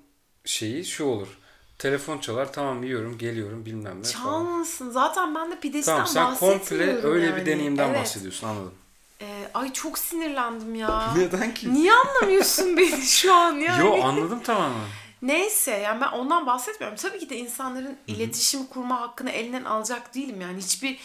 şeyi 0.46 0.86
şu 0.86 1.04
olur. 1.06 1.38
Telefon 1.80 2.18
çalar 2.20 2.54
tamam 2.54 2.84
yiyorum 2.84 3.18
geliyorum 3.18 3.66
bilmem 3.66 4.00
ne 4.00 4.04
falan. 4.04 4.14
Çalmasın. 4.14 4.90
Zaten 4.92 5.36
ben 5.36 5.52
de 5.52 5.60
pideciden 5.60 6.06
Tamam 6.06 6.08
sen 6.08 6.36
komple 6.36 6.94
öyle 7.04 7.26
yani. 7.26 7.42
bir 7.42 7.46
deneyimden 7.46 7.88
Evet. 7.90 8.00
bahsediyorsun 8.00 8.48
anladım. 8.48 8.74
Ee, 9.22 9.48
ay 9.54 9.74
çok 9.74 9.98
sinirlendim 9.98 10.76
ya. 10.76 11.14
Neden 11.18 11.54
ki? 11.54 11.74
Niye 11.74 11.92
anlamıyorsun 11.94 12.78
beni 12.78 13.02
şu 13.02 13.34
an 13.34 13.54
yani? 13.60 13.86
Yo 13.86 14.04
anladım 14.04 14.40
tamamen. 14.44 14.82
Neyse 15.22 15.72
yani 15.72 16.02
ben 16.02 16.08
ondan 16.12 16.46
bahsetmiyorum. 16.46 16.98
Tabii 16.98 17.20
ki 17.20 17.30
de 17.30 17.38
insanların 17.38 17.98
iletişim 18.08 18.66
kurma 18.66 19.02
hakkını 19.02 19.30
elinden 19.32 19.64
alacak 19.64 20.16
değilim 20.16 20.42
yani. 20.42 20.58
Hiçbir 20.58 21.00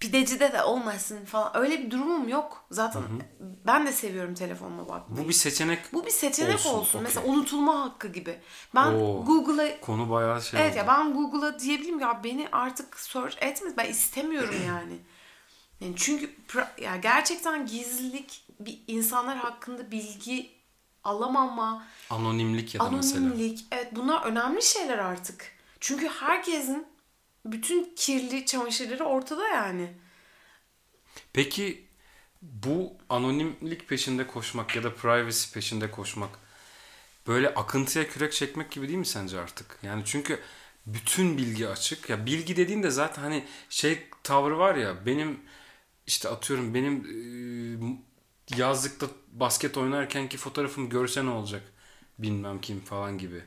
pidecide 0.00 0.52
de 0.52 0.62
olmasın 0.62 1.24
falan. 1.24 1.56
Öyle 1.56 1.78
bir 1.82 1.90
durumum 1.90 2.28
yok. 2.28 2.64
Zaten 2.70 3.02
ben 3.66 3.86
de 3.86 3.92
seviyorum 3.92 4.34
telefonuma 4.34 4.88
bakmayı. 4.88 5.24
Bu 5.24 5.28
bir 5.28 5.34
seçenek 5.34 5.92
Bu 5.92 6.06
bir 6.06 6.10
seçenek 6.10 6.54
olsun. 6.54 6.70
Olsun, 6.78 6.98
okey. 6.98 7.02
Mesela 7.02 7.26
unutulma 7.26 7.80
hakkı 7.84 8.08
gibi. 8.08 8.38
Ben 8.74 8.86
Oo. 8.86 9.24
Google'a 9.24 9.80
konu 9.80 10.10
bayağı 10.10 10.42
şey 10.42 10.60
Evet 10.60 10.70
oldu. 10.70 10.78
ya 10.78 10.86
ben 10.88 11.12
Google'a 11.14 11.58
diyebilirim 11.60 12.00
ya 12.00 12.20
beni 12.24 12.48
artık 12.52 12.98
search 13.00 13.36
etmez. 13.40 13.76
Ben 13.76 13.84
istemiyorum 13.88 14.54
yani. 14.66 14.98
Yani 15.80 15.94
çünkü 15.96 16.30
ya 16.80 16.96
gerçekten 16.96 17.66
gizlilik 17.66 18.42
bir 18.60 18.78
insanlar 18.86 19.36
hakkında 19.36 19.90
bilgi 19.90 20.50
alamama, 21.04 21.86
Anonimlik 22.10 22.74
ya 22.74 22.80
da 22.80 22.90
mesela. 22.90 23.20
anonimlik. 23.26 23.64
Evet 23.72 23.88
bunlar 23.92 24.22
önemli 24.26 24.62
şeyler 24.62 24.98
artık. 24.98 25.52
Çünkü 25.80 26.08
herkesin 26.08 26.86
bütün 27.44 27.92
kirli 27.96 28.46
çamaşırları 28.46 29.04
ortada 29.04 29.48
yani. 29.48 29.92
Peki 31.32 31.84
bu 32.42 32.92
anonimlik 33.08 33.88
peşinde 33.88 34.26
koşmak 34.26 34.76
ya 34.76 34.82
da 34.82 34.94
privacy 34.94 35.52
peşinde 35.54 35.90
koşmak 35.90 36.30
böyle 37.26 37.54
akıntıya 37.54 38.08
kürek 38.08 38.32
çekmek 38.32 38.70
gibi 38.70 38.88
değil 38.88 38.98
mi 38.98 39.06
sence 39.06 39.40
artık? 39.40 39.78
Yani 39.82 40.02
çünkü 40.06 40.40
bütün 40.86 41.38
bilgi 41.38 41.68
açık. 41.68 42.10
Ya 42.10 42.26
bilgi 42.26 42.56
dediğin 42.56 42.82
de 42.82 42.90
zaten 42.90 43.22
hani 43.22 43.44
şey 43.70 44.08
tavrı 44.22 44.58
var 44.58 44.74
ya 44.74 45.06
benim 45.06 45.40
işte 46.10 46.28
atıyorum 46.28 46.74
benim 46.74 46.94
e, 48.54 48.56
yazlıkta 48.56 49.06
basket 49.32 49.76
oynarken 49.76 50.28
ki 50.28 50.36
fotoğrafımı 50.36 50.88
görse 50.88 51.24
ne 51.24 51.30
olacak 51.30 51.62
bilmem 52.18 52.60
kim 52.60 52.80
falan 52.80 53.18
gibi. 53.18 53.44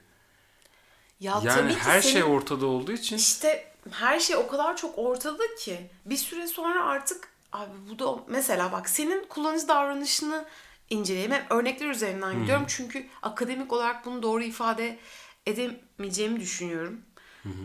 Ya 1.19 1.33
tabii 1.33 1.47
Yani 1.47 1.73
ki 1.73 1.79
her 1.79 2.01
senin- 2.01 2.13
şey 2.13 2.23
ortada 2.23 2.65
olduğu 2.65 2.91
için 2.91 3.17
İşte 3.17 3.73
her 3.91 4.19
şey 4.19 4.35
o 4.35 4.47
kadar 4.47 4.77
çok 4.77 4.97
ortada 4.97 5.43
ki 5.59 5.89
bir 6.05 6.17
süre 6.17 6.47
sonra 6.47 6.85
artık 6.85 7.27
abi 7.51 7.71
bu 7.89 7.99
da 7.99 8.23
mesela 8.27 8.71
bak 8.71 8.89
senin 8.89 9.25
kullanıcı 9.27 9.67
davranışını 9.67 10.45
inceleyeyim. 10.89 11.31
Hep 11.31 11.51
örnekler 11.51 11.89
üzerinden 11.89 12.39
gidiyorum 12.41 12.65
çünkü 12.67 13.07
akademik 13.21 13.73
olarak 13.73 14.05
bunu 14.05 14.23
doğru 14.23 14.43
ifade 14.43 14.99
edemeyeceğimi 15.45 16.39
düşünüyorum. 16.39 17.01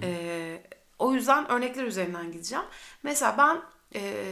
Ee, 0.03 0.63
o 0.99 1.15
yüzden 1.15 1.51
örnekler 1.51 1.85
üzerinden 1.85 2.33
gideceğim. 2.33 2.65
Mesela 3.03 3.35
ben 3.39 3.63
e, 4.01 4.25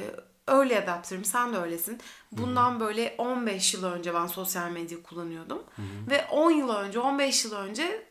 öyle 0.46 0.82
adaptörüm. 0.84 1.24
Sen 1.24 1.52
de 1.54 1.58
öylesin. 1.58 2.00
Bundan 2.32 2.80
böyle 2.80 3.14
15 3.18 3.74
yıl 3.74 3.84
önce 3.84 4.14
ben 4.14 4.26
sosyal 4.26 4.70
medya 4.70 5.02
kullanıyordum. 5.02 5.62
Ve 6.10 6.26
10 6.30 6.50
yıl 6.50 6.68
önce, 6.68 6.98
15 6.98 7.44
yıl 7.44 7.52
önce 7.52 8.06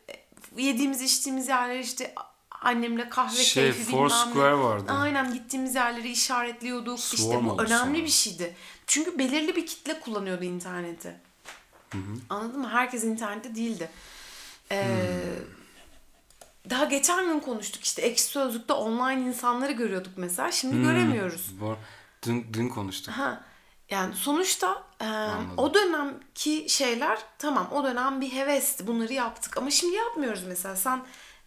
e, 0.58 0.62
yediğimiz 0.62 1.01
içtiğimiz 1.01 1.48
yerler 1.48 1.80
işte 1.80 2.15
annemle 2.62 3.10
kahve 3.10 3.36
Şey, 3.38 3.63
keyfi 3.63 3.88
bilmem 3.88 4.10
Foursquare 4.10 4.58
vardı. 4.58 4.92
Aynen 4.92 5.34
gittiğimiz 5.34 5.75
yerleri 5.75 6.12
işaretliyorduk. 6.12 7.00
işte 7.00 7.18
Swarm 7.18 7.46
bu 7.48 7.51
oldu 7.51 7.62
önemli 7.62 7.77
sonra. 7.80 7.94
bir 7.94 8.08
şeydi. 8.08 8.56
Çünkü 8.88 9.18
belirli 9.20 9.56
bir 9.56 9.65
kitle 9.65 10.00
kullanıyordu 10.00 10.44
interneti. 10.44 11.15
Anladın 12.30 12.60
mı? 12.62 12.70
Herkes 12.70 13.04
internette 13.04 13.56
değildi. 13.56 13.89
Ee, 14.72 14.86
Daha 16.70 16.86
geçen 16.86 17.25
gün 17.27 17.39
konuştuk 17.39 17.84
işte 17.84 18.01
ekşi 18.01 18.24
sözlükte 18.24 18.74
online 18.74 19.22
insanları 19.30 19.72
görüyorduk 19.72 20.13
mesela. 20.18 20.51
Şimdi 20.51 20.82
göremiyoruz. 20.88 21.51
Bu- 21.62 21.77
Dün, 22.25 22.46
dün 22.53 22.70
konuştuk. 22.70 23.13
Ha, 23.13 23.44
yani 23.89 24.15
sonuçta 24.15 24.84
e, 25.01 25.05
Anladım. 25.05 25.53
o 25.58 25.74
dönemki 25.74 26.65
şeyler 26.70 27.20
tamam 27.38 27.67
o 27.72 27.84
dönem 27.84 28.22
bir 28.22 28.32
hevesti 28.34 28.88
bunları 28.88 29.13
yaptık 29.13 29.58
ama 29.58 29.72
şimdi 29.72 29.96
yapmıyoruz 29.96 30.44
mesela 30.48 30.75
sen 30.75 31.01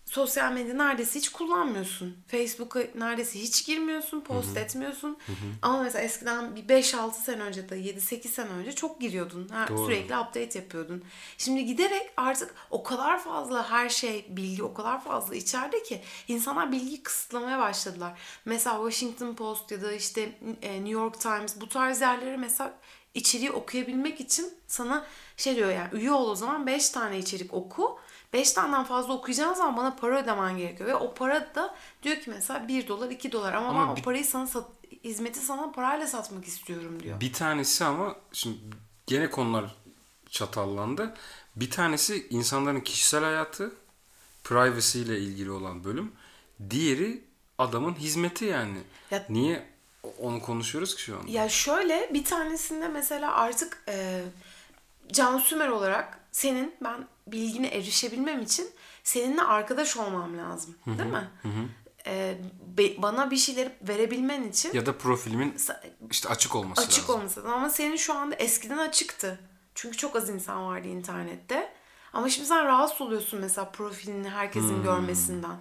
sosyal 0.09 0.53
medya 0.53 0.75
neredeyse 0.75 1.19
hiç 1.19 1.29
kullanmıyorsun. 1.29 2.17
Facebook'a 2.27 2.81
neredeyse 2.95 3.41
hiç 3.41 3.67
girmiyorsun, 3.67 4.21
post 4.21 4.57
etmiyorsun. 4.57 5.19
Ama 5.63 5.83
mesela 5.83 6.05
eskiden 6.05 6.57
bir 6.57 6.63
5-6 6.69 7.13
sene 7.13 7.43
önce 7.43 7.69
de 7.69 7.77
7-8 7.77 8.29
sene 8.29 8.49
önce 8.49 8.73
çok 8.73 9.01
giriyordun. 9.01 9.49
Her, 9.53 9.69
Doğru. 9.69 9.85
sürekli 9.85 10.19
update 10.19 10.59
yapıyordun. 10.59 11.05
Şimdi 11.39 11.65
giderek 11.65 12.11
artık 12.17 12.55
o 12.71 12.83
kadar 12.83 13.23
fazla 13.23 13.71
her 13.71 13.89
şey 13.89 14.27
bilgi 14.29 14.63
o 14.63 14.75
kadar 14.75 15.05
fazla 15.05 15.35
içeride 15.35 15.83
ki 15.83 16.03
insanlar 16.29 16.73
bilgiyi 16.73 17.03
kısıtlamaya 17.03 17.59
başladılar. 17.59 18.19
Mesela 18.45 18.77
Washington 18.91 19.35
Post 19.35 19.71
ya 19.71 19.83
da 19.83 19.93
işte 19.93 20.39
e, 20.63 20.75
New 20.75 20.91
York 20.91 21.21
Times 21.21 21.61
bu 21.61 21.69
tarz 21.69 22.01
yerleri 22.01 22.37
mesela 22.37 22.75
içeriği 23.15 23.51
okuyabilmek 23.51 24.21
için 24.21 24.55
sana 24.67 25.07
şey 25.37 25.57
diyor 25.57 25.71
yani 25.71 25.89
üye 25.93 26.13
ol 26.13 26.31
o 26.31 26.35
zaman 26.35 26.67
5 26.67 26.91
tane 26.91 27.19
içerik 27.19 27.55
oku. 27.55 27.99
5 28.33 28.53
taneden 28.53 28.85
fazla 28.85 29.13
okuyacağın 29.13 29.55
zaman 29.55 29.77
bana 29.77 29.97
para 29.97 30.23
ödemen 30.23 30.57
gerekiyor. 30.59 30.89
Ve 30.89 30.95
o 30.95 31.15
para 31.15 31.55
da 31.55 31.75
diyor 32.03 32.17
ki 32.17 32.31
mesela 32.31 32.69
1 32.69 32.89
dolar 32.89 33.11
2 33.11 33.33
dolar 33.33 33.53
ama, 33.53 33.69
Ama 33.69 33.89
ben 33.89 33.97
bir- 33.97 34.01
o 34.01 34.05
parayı 34.05 34.25
sana 34.25 34.47
sat, 34.47 34.65
hizmeti 35.05 35.41
sana 35.41 35.73
parayla 35.73 36.07
satmak 36.07 36.45
istiyorum 36.45 37.03
diyor. 37.03 37.21
Bir 37.21 37.33
tanesi 37.33 37.85
ama 37.85 38.17
şimdi 38.33 38.59
gene 39.07 39.31
konular 39.31 39.75
çatallandı. 40.31 41.15
Bir 41.57 41.71
tanesi 41.71 42.27
insanların 42.31 42.81
kişisel 42.81 43.25
hayatı, 43.25 43.73
privacy 44.45 45.03
ile 45.03 45.19
ilgili 45.19 45.51
olan 45.51 45.85
bölüm. 45.85 46.13
Diğeri 46.71 47.25
adamın 47.59 47.95
hizmeti 47.95 48.45
yani. 48.45 48.79
Ya- 49.11 49.27
Niye 49.29 49.67
onu 50.23 50.43
konuşuyoruz 50.43 50.97
ki 50.97 51.03
şu 51.03 51.17
an? 51.19 51.27
Ya 51.27 51.49
şöyle 51.49 52.11
bir 52.15 52.25
tanesinde 52.25 52.89
mesela 52.89 53.33
artık 53.35 53.83
e, 53.89 54.23
Can 55.13 55.39
Sümer 55.39 55.69
olarak 55.69 56.18
senin 56.33 56.75
ben 56.85 57.07
bilgine 57.27 57.67
erişebilmem 57.69 58.43
için 58.43 58.71
seninle 59.05 59.43
arkadaş 59.43 59.97
olmam 59.97 60.39
lazım. 60.39 60.77
Değil 60.87 61.11
mi? 61.11 61.29
E, 62.07 62.39
be- 62.79 63.03
bana 63.03 63.31
bir 63.31 63.37
şeyleri 63.37 63.73
verebilmen 63.89 64.43
için 64.43 64.73
Ya 64.75 64.87
da 64.87 64.99
profilimin 64.99 65.57
işte 66.11 66.29
açık 66.29 66.55
olması 66.57 66.83
açık 66.83 67.03
lazım. 67.03 67.15
olması 67.15 67.41
lazım. 67.41 67.53
Ama 67.53 67.71
senin 67.71 67.97
şu 67.97 68.15
anda 68.15 68.35
eskiden 68.35 68.79
açıktı. 68.79 69.39
Çünkü 69.75 69.97
çok 69.97 70.17
az 70.17 70.29
insan 70.31 70.67
vardı 70.67 70.89
internette. 70.89 71.73
Ama 72.13 72.29
şimdi 72.31 72.49
sen 72.49 72.65
rahatsız 72.65 73.01
oluyorsun 73.01 73.41
mesela 73.41 73.71
profilini 73.71 74.29
herkesin 74.29 74.83
görmesinden. 74.83 75.57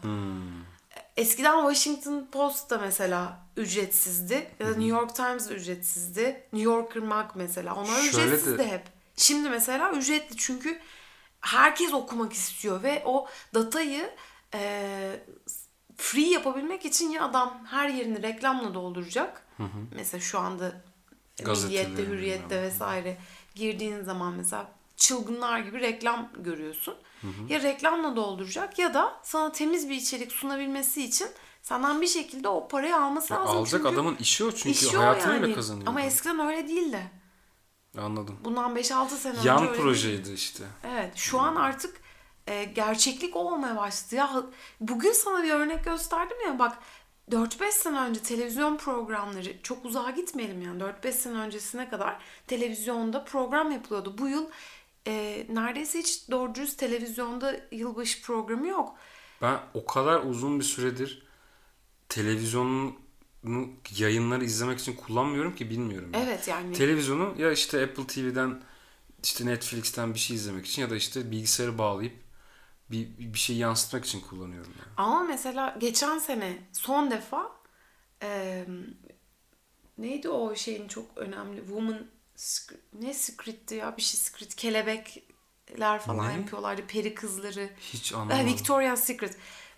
Eskiden 1.17 1.61
Washington 1.73 2.27
Post 2.31 2.69
da 2.69 2.77
mesela 2.77 3.39
ücretsizdi. 3.57 4.47
Ya 4.59 4.65
da 4.67 4.69
New 4.69 4.85
York 4.85 5.15
Times 5.15 5.51
ücretsizdi. 5.51 6.23
New 6.53 6.71
Yorker 6.71 7.03
Mag 7.03 7.29
mesela. 7.35 7.75
Onlar 7.75 8.01
Şöyle 8.01 8.25
ücretsizdi 8.25 8.57
de- 8.57 8.67
hep. 8.71 8.96
Şimdi 9.17 9.49
mesela 9.49 9.91
ücretli 9.91 10.37
çünkü 10.37 10.79
herkes 11.41 11.93
okumak 11.93 12.33
istiyor 12.33 12.83
ve 12.83 13.01
o 13.05 13.27
datayı 13.53 14.09
e, 14.53 15.19
free 15.97 16.29
yapabilmek 16.29 16.85
için 16.85 17.09
ya 17.09 17.25
adam 17.25 17.65
her 17.69 17.89
yerini 17.89 18.21
reklamla 18.23 18.73
dolduracak. 18.73 19.47
Mesela 19.95 20.21
şu 20.21 20.39
anda 20.39 20.81
Milliyet'te, 21.45 22.05
Hürriyet'te 22.05 22.49
bilmem. 22.49 22.63
vesaire 22.63 23.17
girdiğin 23.55 24.01
zaman 24.03 24.33
mesela 24.33 24.71
çılgınlar 24.97 25.59
gibi 25.59 25.79
reklam 25.79 26.29
görüyorsun. 26.37 26.95
Ya 27.49 27.61
reklamla 27.61 28.15
dolduracak 28.15 28.79
ya 28.79 28.93
da 28.93 29.19
sana 29.23 29.51
temiz 29.51 29.89
bir 29.89 29.95
içerik 29.95 30.31
sunabilmesi 30.31 31.03
için 31.03 31.27
senden 31.61 32.01
bir 32.01 32.07
şekilde 32.07 32.47
o 32.47 32.67
parayı 32.67 32.95
alması 32.97 33.33
Ya 33.33 33.39
lazım. 33.41 33.57
alacak 33.57 33.81
Çünkü 33.81 33.93
adamın 33.95 34.15
işi 34.15 34.43
o 34.45 34.51
çünkü 34.51 34.69
işi 34.69 34.97
o 34.97 35.01
hayatını 35.01 35.33
yani. 35.33 35.43
öyle 35.43 35.53
kazanıyor. 35.55 35.87
Ama 35.87 36.01
eskiden 36.01 36.39
öyle 36.39 36.67
değildi. 36.67 37.11
Anladım. 37.97 38.37
Bundan 38.43 38.75
5-6 38.75 39.09
sene 39.09 39.37
önce 39.37 39.47
Yan 39.47 39.57
öyle 39.59 39.69
değildi. 39.69 39.81
projeydi 39.81 40.31
işte. 40.31 40.63
Evet 40.83 41.15
şu 41.15 41.39
an 41.39 41.55
artık 41.55 42.01
e, 42.47 42.63
gerçeklik 42.63 43.35
olmaya 43.35 43.75
başladı. 43.77 44.15
Ya 44.15 44.43
bugün 44.79 45.11
sana 45.11 45.43
bir 45.43 45.51
örnek 45.51 45.85
gösterdim 45.85 46.37
ya 46.47 46.59
bak 46.59 46.77
4-5 47.31 47.71
sene 47.71 47.99
önce 47.99 48.19
televizyon 48.19 48.77
programları 48.77 49.61
çok 49.63 49.85
uzağa 49.85 50.09
gitmeyelim 50.09 50.61
yani 50.61 50.83
4-5 50.83 51.11
sene 51.11 51.37
öncesine 51.37 51.89
kadar 51.89 52.17
televizyonda 52.47 53.23
program 53.23 53.71
yapılıyordu. 53.71 54.15
Bu 54.17 54.27
yıl 54.27 54.49
e, 55.07 55.45
neredeyse 55.49 55.99
hiç 55.99 56.31
doğru 56.31 56.55
dürüst 56.55 56.79
televizyonda 56.79 57.55
yılbaşı 57.71 58.21
programı 58.21 58.67
yok. 58.67 58.95
Ben 59.41 59.59
o 59.73 59.85
kadar 59.85 60.21
uzun 60.23 60.59
bir 60.59 60.65
süredir 60.65 61.27
televizyonun 62.09 62.95
yayınları 63.97 64.45
izlemek 64.45 64.79
için 64.79 64.93
kullanmıyorum 64.95 65.55
ki 65.55 65.69
bilmiyorum. 65.69 66.09
yani. 66.13 66.23
Evet 66.25 66.47
yani. 66.47 66.73
Televizyonu 66.73 67.35
ya 67.37 67.51
işte 67.51 67.83
Apple 67.83 68.07
TV'den 68.07 68.61
işte 69.23 69.45
Netflix'ten 69.45 70.13
bir 70.13 70.19
şey 70.19 70.35
izlemek 70.35 70.65
için 70.65 70.81
ya 70.81 70.89
da 70.89 70.95
işte 70.95 71.31
bilgisayarı 71.31 71.77
bağlayıp 71.77 72.13
bir, 72.91 73.07
bir 73.17 73.39
şey 73.39 73.57
yansıtmak 73.57 74.05
için 74.05 74.21
kullanıyorum. 74.21 74.71
Yani. 74.79 74.91
Ama 74.97 75.23
mesela 75.23 75.75
geçen 75.79 76.19
sene 76.19 76.57
son 76.73 77.11
defa 77.11 77.51
e, 78.23 78.65
neydi 79.97 80.29
o 80.29 80.55
şeyin 80.55 80.87
çok 80.87 81.05
önemli 81.17 81.59
Woman 81.59 82.07
ne 82.93 83.13
Secret'ti 83.13 83.75
ya 83.75 83.97
bir 83.97 84.01
şey 84.01 84.19
Secret 84.19 84.55
kelebekler 84.55 85.99
falan 85.99 86.29
Ne? 86.29 86.33
yapıyorlardı 86.33 86.81
peri 86.87 87.15
kızları. 87.15 87.69
Hiç 87.79 88.13
anlamadım. 88.13 88.45
Victoria's 88.45 89.03
Secret. 89.03 89.37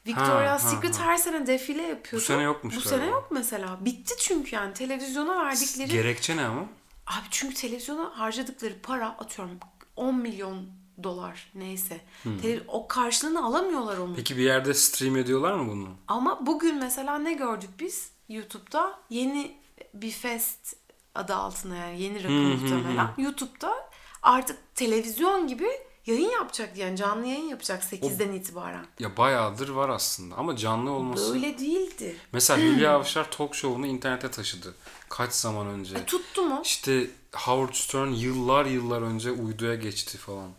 Victoria's 0.10 0.64
ha, 0.64 0.70
Secret 0.70 0.96
ha. 1.00 1.06
her 1.06 1.18
sene 1.18 1.48
defile 1.48 1.82
yapıyordu. 1.82 2.24
Bu 2.24 2.28
sene 2.28 2.42
yokmuş 2.42 2.76
Bu 2.76 2.82
sene 2.82 3.06
yok 3.06 3.28
mesela. 3.32 3.78
Bitti 3.86 4.14
çünkü 4.20 4.56
yani 4.56 4.74
televizyona 4.74 5.46
verdikleri 5.46 5.90
Gerekçe 5.92 6.38
ne 6.38 6.46
ama? 6.46 6.62
Abi 7.08 7.26
çünkü 7.32 7.56
televizyona 7.56 8.20
harcadıkları 8.20 8.74
para 8.84 9.10
atıyorum 9.10 9.58
10 9.96 10.16
milyon 10.16 10.66
dolar 11.04 11.52
neyse. 11.56 12.02
Tele- 12.24 12.64
o 12.68 12.88
karşılığını 12.88 13.46
alamıyorlar 13.46 13.98
onu. 13.98 14.16
Peki 14.16 14.38
bir 14.38 14.44
yerde 14.44 14.74
stream 14.74 15.18
ediyorlar 15.18 15.54
mı 15.54 15.72
bunu? 15.72 15.90
Ama 16.08 16.46
bugün 16.46 16.76
mesela 16.76 17.18
ne 17.20 17.34
gördük 17.34 17.70
biz 17.80 18.12
YouTube'da? 18.30 19.00
Yeni 19.10 19.58
bir 19.94 20.12
fest 20.12 20.76
adı 21.16 21.36
altında 21.36 21.76
yani 21.76 22.02
yeni 22.02 22.20
rakı 22.24 22.32
muhtemelen. 22.34 23.08
YouTube'da 23.18 23.74
artık 24.22 24.76
televizyon 24.76 25.48
gibi 25.48 25.70
yayın 26.10 26.30
yapacak 26.30 26.78
yani 26.78 26.98
canlı 26.98 27.26
yayın 27.26 27.48
yapacak 27.48 27.84
8'den 27.84 28.32
itibaren. 28.32 28.86
Ya 29.00 29.18
bayağıdır 29.18 29.70
var 29.70 29.90
aslında 29.90 30.36
ama 30.36 30.56
canlı 30.56 30.92
olması. 30.92 31.34
Böyle 31.34 31.60
değildi. 31.60 32.16
Mesela 32.32 32.60
Hülya 32.64 32.94
Avşar 32.94 33.32
talk 33.32 33.56
show'unu 33.56 33.88
internete 33.88 34.32
taşıdı. 34.32 34.76
Kaç 35.10 35.34
zaman 35.34 35.68
önce. 35.68 35.98
E, 35.98 36.06
tuttu 36.06 36.42
mu? 36.42 36.62
İşte 36.66 37.08
Howard 37.36 37.74
Stern 37.74 38.08
yıllar 38.08 38.66
yıllar 38.66 39.02
önce 39.02 39.32
uyduya 39.32 39.76
geçti 39.76 40.18
falan. 40.18 40.50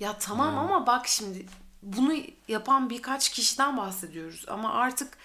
Ya 0.00 0.18
tamam 0.18 0.58
ama 0.58 0.86
bak 0.86 1.08
şimdi 1.08 1.46
bunu 1.82 2.14
yapan 2.48 2.90
birkaç 2.90 3.28
kişiden 3.28 3.76
bahsediyoruz 3.76 4.44
ama 4.48 4.72
artık 4.72 5.18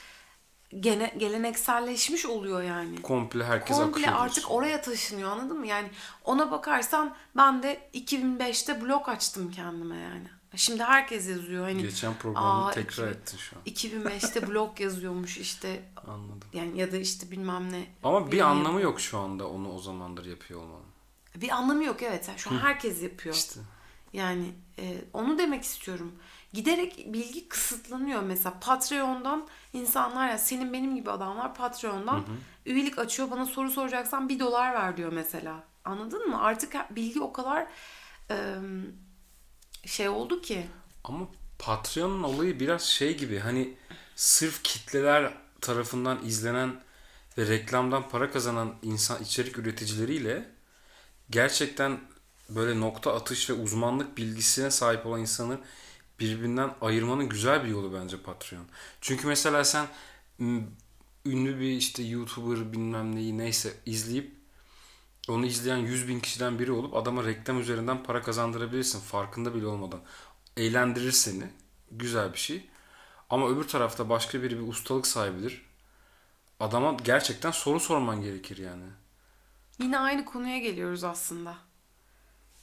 gene 0.80 1.14
gelenekselleşmiş 1.18 2.26
oluyor 2.26 2.64
yani. 2.64 3.02
Komple 3.02 3.44
herkes 3.46 3.78
Komple 3.78 4.02
akıyor 4.02 4.22
artık 4.24 4.36
diyorsun. 4.36 4.56
oraya 4.56 4.82
taşınıyor 4.82 5.32
anladın 5.32 5.60
mı? 5.60 5.68
Yani 5.68 5.88
ona 6.24 6.52
bakarsan 6.52 7.16
ben 7.38 7.64
de 7.64 7.90
2005'te 7.94 8.82
blog 8.82 9.10
açtım 9.10 9.52
kendime 9.52 9.98
yani. 9.98 10.28
Şimdi 10.56 10.84
herkes 10.84 11.30
yazıyor 11.30 11.64
hani 11.66 11.82
Geçen 11.82 12.14
programı 12.14 12.72
tekrar 12.72 13.08
iki- 13.08 13.18
ettin 13.20 13.38
şu 13.38 13.56
an. 13.56 13.62
2005'te 13.66 14.48
blog 14.48 14.80
yazıyormuş 14.82 15.38
işte 15.38 15.84
Anladım. 16.08 16.50
yani 16.54 16.80
ya 16.80 16.92
da 16.92 16.98
işte 16.98 17.32
bilmem 17.32 17.72
ne. 17.72 17.88
Ama 18.04 18.32
bir 18.32 18.40
anlamı 18.40 18.82
yok 18.82 19.00
şu 19.02 19.18
anda 19.20 19.48
onu 19.48 19.74
o 19.74 19.80
zamandır 19.80 20.26
yapıyor 20.26 20.60
olmanın. 20.62 20.86
Bir 21.36 21.50
anlamı 21.50 21.84
yok 21.84 22.04
evet. 22.04 22.30
Şu 22.38 22.50
an 22.52 22.58
herkes 22.60 23.04
yapıyor. 23.04 23.36
İşte. 23.36 23.60
Yani 24.14 24.54
e, 24.80 25.02
onu 25.14 25.38
demek 25.38 25.64
istiyorum. 25.64 26.16
Giderek 26.54 27.06
bilgi 27.14 27.50
kısıtlanıyor. 27.50 28.22
Mesela 28.22 28.60
Patreon'dan 28.62 29.48
insanlar 29.74 30.30
ya 30.30 30.38
senin 30.38 30.74
benim 30.74 30.96
gibi 30.96 31.12
adamlar 31.12 31.56
Patreon'dan 31.56 32.24
üyelik 32.66 33.00
açıyor. 33.00 33.32
Bana 33.32 33.46
soru 33.46 33.72
soracaksan 33.72 34.30
bir 34.30 34.40
dolar 34.40 34.74
ver 34.74 34.98
diyor 34.98 35.12
mesela. 35.12 35.64
Anladın 35.86 36.30
mı? 36.30 36.42
Artık 36.42 36.76
bilgi 36.96 37.22
o 37.22 37.34
kadar 37.34 37.68
e, 38.32 38.56
şey 39.86 40.10
oldu 40.10 40.42
ki. 40.42 40.68
Ama 41.04 41.28
Patreon'un 41.60 42.24
olayı 42.24 42.60
biraz 42.60 42.84
şey 42.84 43.18
gibi 43.18 43.40
hani 43.40 43.78
sırf 44.16 44.64
kitleler 44.64 45.34
tarafından 45.62 46.26
izlenen 46.26 46.82
ve 47.38 47.48
reklamdan 47.48 48.10
para 48.10 48.32
kazanan 48.32 48.76
insan 48.82 49.24
içerik 49.24 49.58
üreticileriyle 49.58 50.50
gerçekten 51.30 52.00
böyle 52.50 52.80
nokta 52.80 53.16
atış 53.16 53.50
ve 53.50 53.54
uzmanlık 53.54 54.18
bilgisine 54.18 54.72
sahip 54.72 55.06
olan 55.06 55.22
insanı 55.22 55.60
birbirinden 56.20 56.76
ayırmanın 56.82 57.30
güzel 57.30 57.64
bir 57.64 57.70
yolu 57.70 57.94
bence 57.94 58.22
Patreon. 58.22 58.66
Çünkü 59.02 59.28
mesela 59.28 59.64
sen 59.64 59.88
ünlü 61.26 61.60
bir 61.60 61.72
işte 61.72 62.04
YouTuber 62.04 62.74
bilmem 62.74 63.16
neyi 63.16 63.38
neyse 63.38 63.74
izleyip 63.86 64.38
onu 65.30 65.46
izleyen 65.46 65.78
100 65.78 66.08
bin 66.08 66.20
kişiden 66.20 66.60
biri 66.60 66.72
olup 66.72 66.96
adama 66.96 67.24
reklam 67.24 67.60
üzerinden 67.60 68.04
para 68.04 68.22
kazandırabilirsin 68.22 69.00
farkında 69.00 69.56
bile 69.56 69.68
olmadan. 69.68 70.00
Eğlendirir 70.58 71.12
seni. 71.12 71.44
Güzel 71.92 72.34
bir 72.34 72.38
şey. 72.38 72.70
Ama 73.30 73.50
öbür 73.50 73.68
tarafta 73.68 74.10
başka 74.10 74.44
biri 74.44 74.58
bir 74.60 74.68
ustalık 74.68 75.08
sahibidir. 75.08 75.66
Adama 76.60 76.98
gerçekten 77.04 77.52
soru 77.52 77.80
sorman 77.80 78.22
gerekir 78.22 78.58
yani. 78.58 78.84
Yine 79.80 80.00
aynı 80.00 80.26
konuya 80.26 80.58
geliyoruz 80.58 81.04
aslında. 81.04 81.67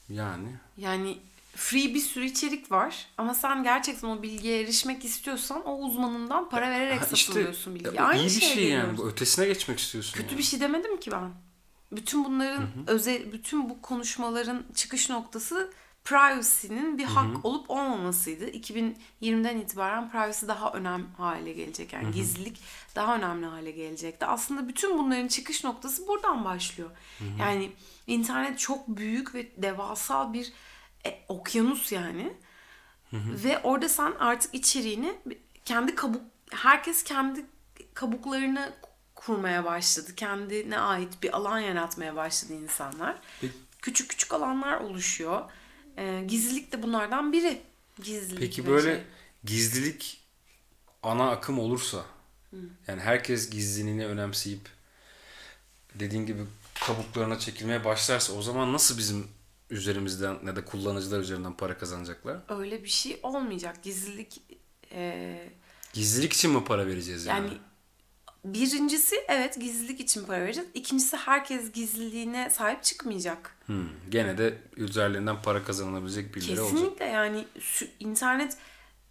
Yani. 0.09 0.49
Yani 0.77 1.19
free 1.57 1.95
bir 1.95 2.01
sürü 2.01 2.25
içerik 2.25 2.71
var 2.71 3.07
ama 3.19 3.35
sen 3.35 3.63
gerçekten 3.63 4.09
o 4.09 4.23
bilgiye 4.23 4.61
erişmek 4.61 5.05
istiyorsan 5.05 5.67
o 5.67 5.79
uzmanından 5.79 6.49
para 6.49 6.71
vererek 6.71 7.01
Ha 7.01 7.07
işte 7.13 7.33
alıyorsun 7.33 7.75
bilgiyi. 7.75 7.97
ya, 7.97 8.05
Aynı 8.05 8.21
iyi 8.23 8.27
bir 8.27 8.31
şey 8.31 8.49
yani. 8.49 8.61
geliyoruz. 8.61 8.99
Bu 8.99 9.09
Ötesine 9.09 9.47
geçmek 9.47 9.79
istiyorsun. 9.79 10.13
Kötü 10.13 10.29
yani. 10.29 10.39
bir 10.39 10.43
şey 10.43 10.61
demedim 10.61 11.01
ki 11.01 11.11
ben. 11.13 11.31
Bütün 11.93 12.25
bunların 12.25 12.69
özel 12.87 13.33
bütün 13.33 13.71
bu 13.71 13.83
konuşmaların 13.83 14.63
çıkış 14.75 15.11
noktası 15.11 15.73
privacy'nin 16.05 16.99
bir 16.99 17.05
hak 17.05 17.45
olup 17.45 17.71
olmamasıydı. 17.71 18.45
2020'den 18.51 19.57
itibaren 19.59 20.11
privacy 20.11 20.47
daha 20.47 20.73
önemli 20.73 21.07
hale 21.17 21.53
gelecek. 21.53 21.93
Yani 21.93 22.11
gizlilik 22.13 22.61
daha 22.95 23.17
önemli 23.17 23.47
hale 23.47 23.71
gelecekti. 23.71 24.27
Aslında 24.27 24.69
bütün 24.69 24.99
bunların 24.99 25.29
çıkış 25.29 25.65
noktası 25.65 26.09
buradan 26.09 26.45
başlıyor. 26.45 26.91
Yani 27.39 27.73
internet 28.07 28.59
çok 28.59 28.89
büyük 28.89 29.35
ve 29.35 29.63
devasa 29.63 30.33
bir 30.33 30.53
e, 31.07 31.21
okyanus 31.29 31.93
yani. 31.93 32.33
Ve 33.13 33.59
orada 33.63 33.89
sen 33.89 34.13
artık 34.19 34.55
içeriğini 34.55 35.15
kendi 35.65 35.95
kabuk 35.95 36.23
herkes 36.53 37.05
kendi 37.05 37.47
kabuklarını 37.95 38.73
kurmaya 39.15 39.65
başladı. 39.65 40.15
Kendine 40.17 40.79
ait 40.79 41.23
bir 41.23 41.37
alan 41.37 41.59
yaratmaya 41.59 42.17
başladı 42.17 42.53
insanlar. 42.53 43.17
Peki- 43.41 43.55
Küçük 43.83 44.11
küçük 44.11 44.33
alanlar 44.35 44.81
oluşuyor. 44.81 45.43
Ee, 45.99 46.25
gizlilik 46.29 46.73
de 46.73 46.83
bunlardan 46.83 47.33
biri. 47.33 47.63
Gizlilik 48.03 48.39
Peki 48.41 48.67
böyle 48.67 48.95
şey. 48.95 49.03
gizlilik 49.45 50.21
ana 51.03 51.31
akım 51.31 51.59
olursa 51.59 52.05
yani 52.87 53.01
herkes 53.01 53.51
gizliliğini 53.51 54.07
önemseyip 54.07 54.61
dediğin 55.95 56.27
gibi 56.27 56.43
kabuklarına 56.87 57.39
çekilmeye 57.39 57.85
başlarsa 57.85 58.33
o 58.33 58.43
zaman 58.43 58.73
nasıl 58.73 58.99
bizim 58.99 59.29
üzerimizden 59.71 60.39
ya 60.47 60.57
da 60.57 60.65
kullanıcılar 60.65 61.21
üzerinden 61.21 61.57
para 61.57 61.79
kazanacaklar? 61.79 62.41
öyle 62.49 62.85
bir 62.85 62.89
şey 62.89 63.21
olmayacak. 63.23 63.83
Gizlilik 63.83 64.41
e, 64.93 65.53
Gizlilik 65.93 66.33
için 66.33 66.51
mi 66.51 66.65
para 66.65 66.87
vereceğiz 66.87 67.27
yani? 67.27 67.47
yani 67.47 67.59
birincisi 68.45 69.17
evet 69.29 69.61
gizlilik 69.61 70.01
için 70.01 70.25
para 70.25 70.41
vereceğiz. 70.41 70.69
İkincisi 70.75 71.17
herkes 71.17 71.73
gizliliğine 71.73 72.51
sahip 72.51 72.83
çıkmayacak. 72.83 73.57
Hmm, 73.67 73.89
gene 74.09 74.39
de 74.39 74.59
üzerlerinden 74.77 75.43
para 75.43 75.65
kazanılabilecek 75.65 76.35
birileri 76.35 76.61
olacak. 76.61 76.77
Kesinlikle 76.79 77.05
yani 77.05 77.45
sü- 77.59 77.89
internet 78.01 78.57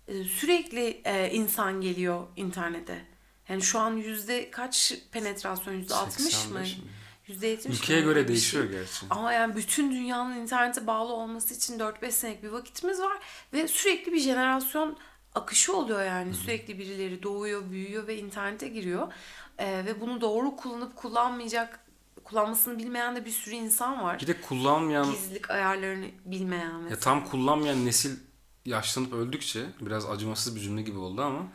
e, 0.08 0.24
sürekli 0.24 1.02
e, 1.06 1.30
insan 1.32 1.82
geliyor 1.82 2.28
internete. 2.36 3.06
Yani 3.50 3.62
şu 3.62 3.80
an 3.80 3.96
yüzde 3.96 4.52
kaç 4.52 4.94
penetrasyon? 5.12 5.74
Yüzde 5.74 5.96
60 5.96 6.20
mı? 6.26 6.32
85 6.32 6.78
mi? 6.78 6.84
Yüzde 7.28 7.48
70 7.48 7.80
Ülkeye 7.80 8.00
mi? 8.00 8.06
göre 8.06 8.28
değişiyor 8.28 8.64
şey. 8.64 8.72
gerçi. 8.80 9.06
Ama 9.10 9.34
yani 9.34 9.56
bütün 9.56 9.92
dünyanın 9.92 10.36
internete 10.38 10.88
bağlı 10.88 11.14
olması 11.14 11.54
için 11.54 11.80
4-5 11.80 12.12
senelik 12.12 12.44
bir 12.44 12.50
vakitimiz 12.50 13.00
var. 13.00 13.18
Ve 13.54 13.68
sürekli 13.68 14.14
bir 14.14 14.20
jenerasyon 14.20 14.98
akışı 15.36 15.78
oluyor 15.78 16.04
yani. 16.04 16.34
Sürekli 16.34 16.80
birileri 16.80 17.24
doğuyor, 17.24 17.72
büyüyor 17.72 18.08
ve 18.08 18.18
internete 18.18 18.68
giriyor. 18.68 19.14
E, 19.58 19.86
ve 19.86 20.02
bunu 20.02 20.22
doğru 20.22 20.56
kullanıp 20.56 20.96
kullanmayacak, 20.96 21.80
kullanmasını 22.24 22.78
bilmeyen 22.80 23.16
de 23.16 23.26
bir 23.26 23.32
sürü 23.32 23.56
insan 23.56 24.04
var. 24.04 24.20
Bir 24.20 24.28
de 24.28 24.42
kullanmayan 24.42 25.12
Gizlilik 25.12 25.50
ayarlarını 25.50 26.06
bilmeyen 26.26 26.76
mesela. 26.76 26.90
ya 26.90 27.00
tam 27.00 27.26
kullanmayan 27.26 27.86
nesil 27.86 28.18
yaşlanıp 28.66 29.14
öldükçe 29.14 29.66
biraz 29.82 30.06
acımasız 30.06 30.56
bir 30.56 30.62
cümle 30.62 30.82
gibi 30.82 30.98
oldu 30.98 31.22
ama 31.22 31.48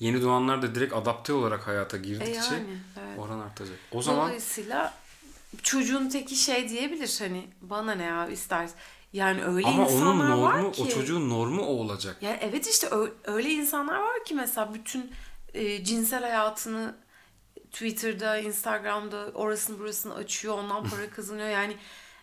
yeni 0.00 0.22
doğanlar 0.22 0.62
da 0.62 0.74
direkt 0.74 0.94
adapte 0.94 1.32
olarak 1.32 1.66
hayata 1.66 1.96
E 1.96 2.00
girdikçe 2.00 2.54
yani, 2.54 2.78
evet. 2.98 3.18
oran 3.18 3.38
artacak. 3.38 3.78
O 3.92 4.02
zaman 4.02 4.26
Dolayısıyla 4.26 4.94
çocuğun 5.62 6.08
teki 6.08 6.36
şey 6.36 6.68
diyebilir 6.68 7.16
hani 7.18 7.46
bana 7.60 7.94
ne 7.94 8.04
ya 8.04 8.28
ister. 8.28 8.68
Yani 9.16 9.44
öyle 9.44 9.66
ama 9.66 9.86
onun 9.86 9.92
insanlar 9.94 10.30
normu 10.30 10.42
var 10.42 10.72
ki. 10.72 10.82
o 10.82 10.88
çocuğun 10.88 11.30
normu 11.30 11.62
o 11.62 11.66
olacak. 11.66 12.16
Ya 12.22 12.38
evet 12.40 12.66
işte 12.66 12.88
öyle 13.24 13.50
insanlar 13.50 13.98
var 14.00 14.24
ki 14.24 14.34
mesela 14.34 14.74
bütün 14.74 15.10
e, 15.54 15.84
cinsel 15.84 16.22
hayatını 16.22 16.94
Twitter'da, 17.72 18.38
Instagram'da 18.38 19.30
orasını 19.34 19.78
burasını 19.78 20.14
açıyor, 20.14 20.58
ondan 20.58 20.84
para 20.90 21.10
kazanıyor. 21.10 21.48
Yani 21.48 21.76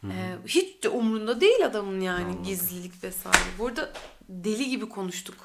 Ee, 0.04 0.36
hiç 0.48 0.84
de 0.84 0.90
umrunda 0.90 1.42
değil 1.42 1.66
adamın 1.66 2.00
yani 2.02 2.26
Anladım. 2.26 2.44
gizlilik 2.44 3.04
vesaire. 3.04 3.38
Bu 3.60 3.68
arada 3.68 3.94
deli 4.30 4.70
gibi 4.70 4.90
konuştuk. 4.90 5.36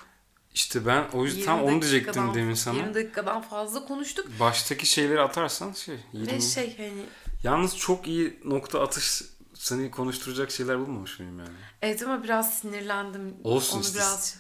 İşte 0.55 0.87
ben 0.87 1.05
o 1.13 1.25
yüzden 1.25 1.39
20 1.39 1.47
tam 1.47 1.63
onu 1.63 1.83
diyecektim 1.83 2.35
demin 2.35 2.55
sana. 2.55 2.77
20 2.77 2.95
dakikadan 2.95 3.41
fazla 3.43 3.85
konuştuk. 3.85 4.27
Baştaki 4.41 4.87
şeyleri 4.87 5.21
atarsan 5.21 5.73
şey 5.73 5.97
20. 6.13 6.33
Ve 6.33 6.41
şey 6.41 6.77
hani 6.77 7.03
Yalnız 7.43 7.77
çok 7.77 8.07
iyi 8.09 8.41
nokta 8.45 8.81
atış 8.83 9.23
seni 9.59 9.91
konuşturacak 9.91 10.51
şeyler 10.51 10.79
bulmamış 10.79 11.19
mıyım 11.19 11.39
yani? 11.39 11.49
evet 11.83 12.03
ama 12.03 12.23
biraz 12.23 12.59
sinirlendim. 12.59 13.37
Olsun 13.45 13.77
Onu 13.77 13.83
işte. 13.85 13.99
biraz 13.99 14.37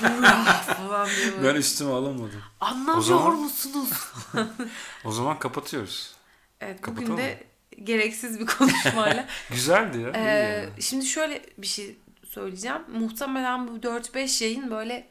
falan. 0.76 1.08
Ben 1.44 1.54
üstüme 1.54 1.90
alamadım. 1.92 2.42
Anlamıyor 2.60 2.98
O 2.98 3.02
zaman- 3.02 3.36
musunuz? 3.36 3.90
O 5.04 5.12
zaman 5.12 5.38
kapatıyoruz. 5.38 6.14
Evet 6.60 6.78
bugün 6.82 6.94
Kapatalım 6.94 7.18
de 7.18 7.44
gereksiz 7.84 8.40
bir 8.40 8.46
konuşmayla. 8.46 9.26
Güzeldi 9.50 9.98
ya. 10.00 10.10
Ee, 10.14 10.20
yani. 10.20 10.82
Şimdi 10.82 11.06
şöyle 11.06 11.42
bir 11.58 11.66
şey 11.66 11.96
söyleyeceğim. 12.28 12.82
Muhtemelen 12.98 13.68
bu 13.68 13.76
4-5 13.76 14.44
yayın 14.44 14.70
böyle 14.70 15.08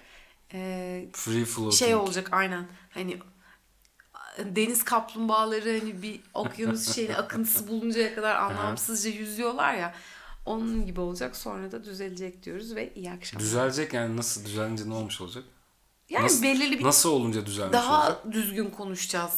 e, 0.54 1.06
Free 1.14 1.46
floating. 1.46 1.74
şey 1.80 1.96
olacak 1.96 2.28
aynen. 2.32 2.68
Hani 2.90 3.18
deniz 4.40 4.84
kaplumbağaları 4.84 5.80
hani 5.80 6.02
bir 6.02 6.20
okyanus 6.34 6.92
şeyin 6.96 7.14
akıntısı 7.14 7.68
buluncaya 7.68 8.16
kadar 8.16 8.36
anlamsızca 8.36 9.10
yüzüyorlar 9.10 9.74
ya. 9.74 9.94
Onun 10.46 10.86
gibi 10.86 11.00
olacak. 11.00 11.36
Sonra 11.36 11.72
da 11.72 11.84
düzelecek 11.84 12.44
diyoruz 12.44 12.76
ve 12.76 12.94
iyi 12.94 13.12
akşamlar. 13.12 13.46
Düzelecek 13.46 13.94
yani 13.94 14.18
nasıl 14.18 14.46
düzelince 14.46 14.90
ne 14.90 14.94
olmuş 14.94 15.22
olacak? 15.22 15.44
yani 16.10 16.24
nasıl- 16.26 16.44
belirli 16.44 16.80
bir 16.80 16.84
Nasıl 16.84 17.10
olunca 17.10 17.46
düzelmiş 17.46 17.74
daha 17.74 18.02
olacak? 18.04 18.32
düzgün 18.32 18.70
konuşacağız. 18.70 19.34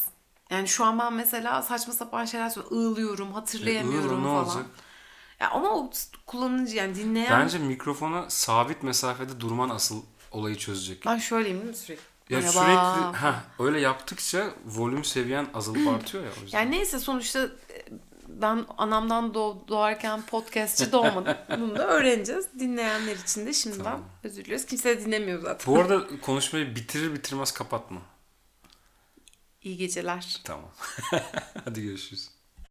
Yani 0.49 0.67
şu 0.67 0.85
an 0.85 0.99
ben 0.99 1.13
mesela 1.13 1.61
saçma 1.61 1.93
sapan 1.93 2.25
şeyler 2.25 2.49
söylüyorum. 2.49 2.91
Ağlıyorum, 2.93 3.31
hatırlayamıyorum 3.33 4.19
E, 4.19 4.23
falan. 4.23 4.45
olacak? 4.45 4.65
Ya 5.39 5.49
ama 5.49 5.69
o 5.75 5.91
kullanıcı 6.25 6.75
yani 6.75 6.95
dinleyen 6.95 7.39
Bence 7.41 7.57
mikrofona 7.57 8.29
sabit 8.29 8.83
mesafede 8.83 9.39
durman 9.39 9.69
asıl 9.69 10.01
olayı 10.31 10.55
çözecek. 10.57 11.05
ben 11.05 11.17
şöyleyim 11.17 11.57
değil 11.57 11.69
mi 11.69 11.75
sürekli? 11.75 12.03
Ya 12.29 12.39
Merhaba. 12.39 12.51
sürekli 12.51 13.17
ha 13.17 13.43
öyle 13.59 13.79
yaptıkça 13.79 14.53
volüm 14.65 15.03
seviyen 15.03 15.47
azılıp 15.53 15.87
artıyor 15.87 16.23
ya 16.23 16.29
o 16.39 16.43
yüzden. 16.43 16.59
Yani 16.59 16.71
neyse 16.71 16.99
sonuçta 16.99 17.39
e, 17.45 17.49
ben 18.27 18.65
anamdan 18.77 19.25
doğ- 19.33 19.67
doğarken 19.67 20.21
podcastçi 20.21 20.91
doğmadım. 20.91 21.35
Bunu 21.59 21.75
da 21.77 21.87
öğreneceğiz. 21.87 22.47
Dinleyenler 22.59 23.15
için 23.15 23.45
de 23.45 23.53
şimdiden 23.53 23.83
Tamam. 23.83 24.03
özür 24.23 24.45
diliyoruz. 24.45 24.65
Kimse 24.65 24.97
de 24.97 25.05
dinlemiyor 25.05 25.41
zaten. 25.41 25.73
Bu 25.73 25.79
arada 25.79 26.07
konuşmayı 26.21 26.75
bitirir 26.75 27.13
bitirmez 27.13 27.51
kapatma. 27.51 28.01
İyi 29.63 29.77
geceler. 29.77 30.41
Tamam. 30.43 30.69
Hadi 31.65 31.81
görüşürüz. 31.81 32.29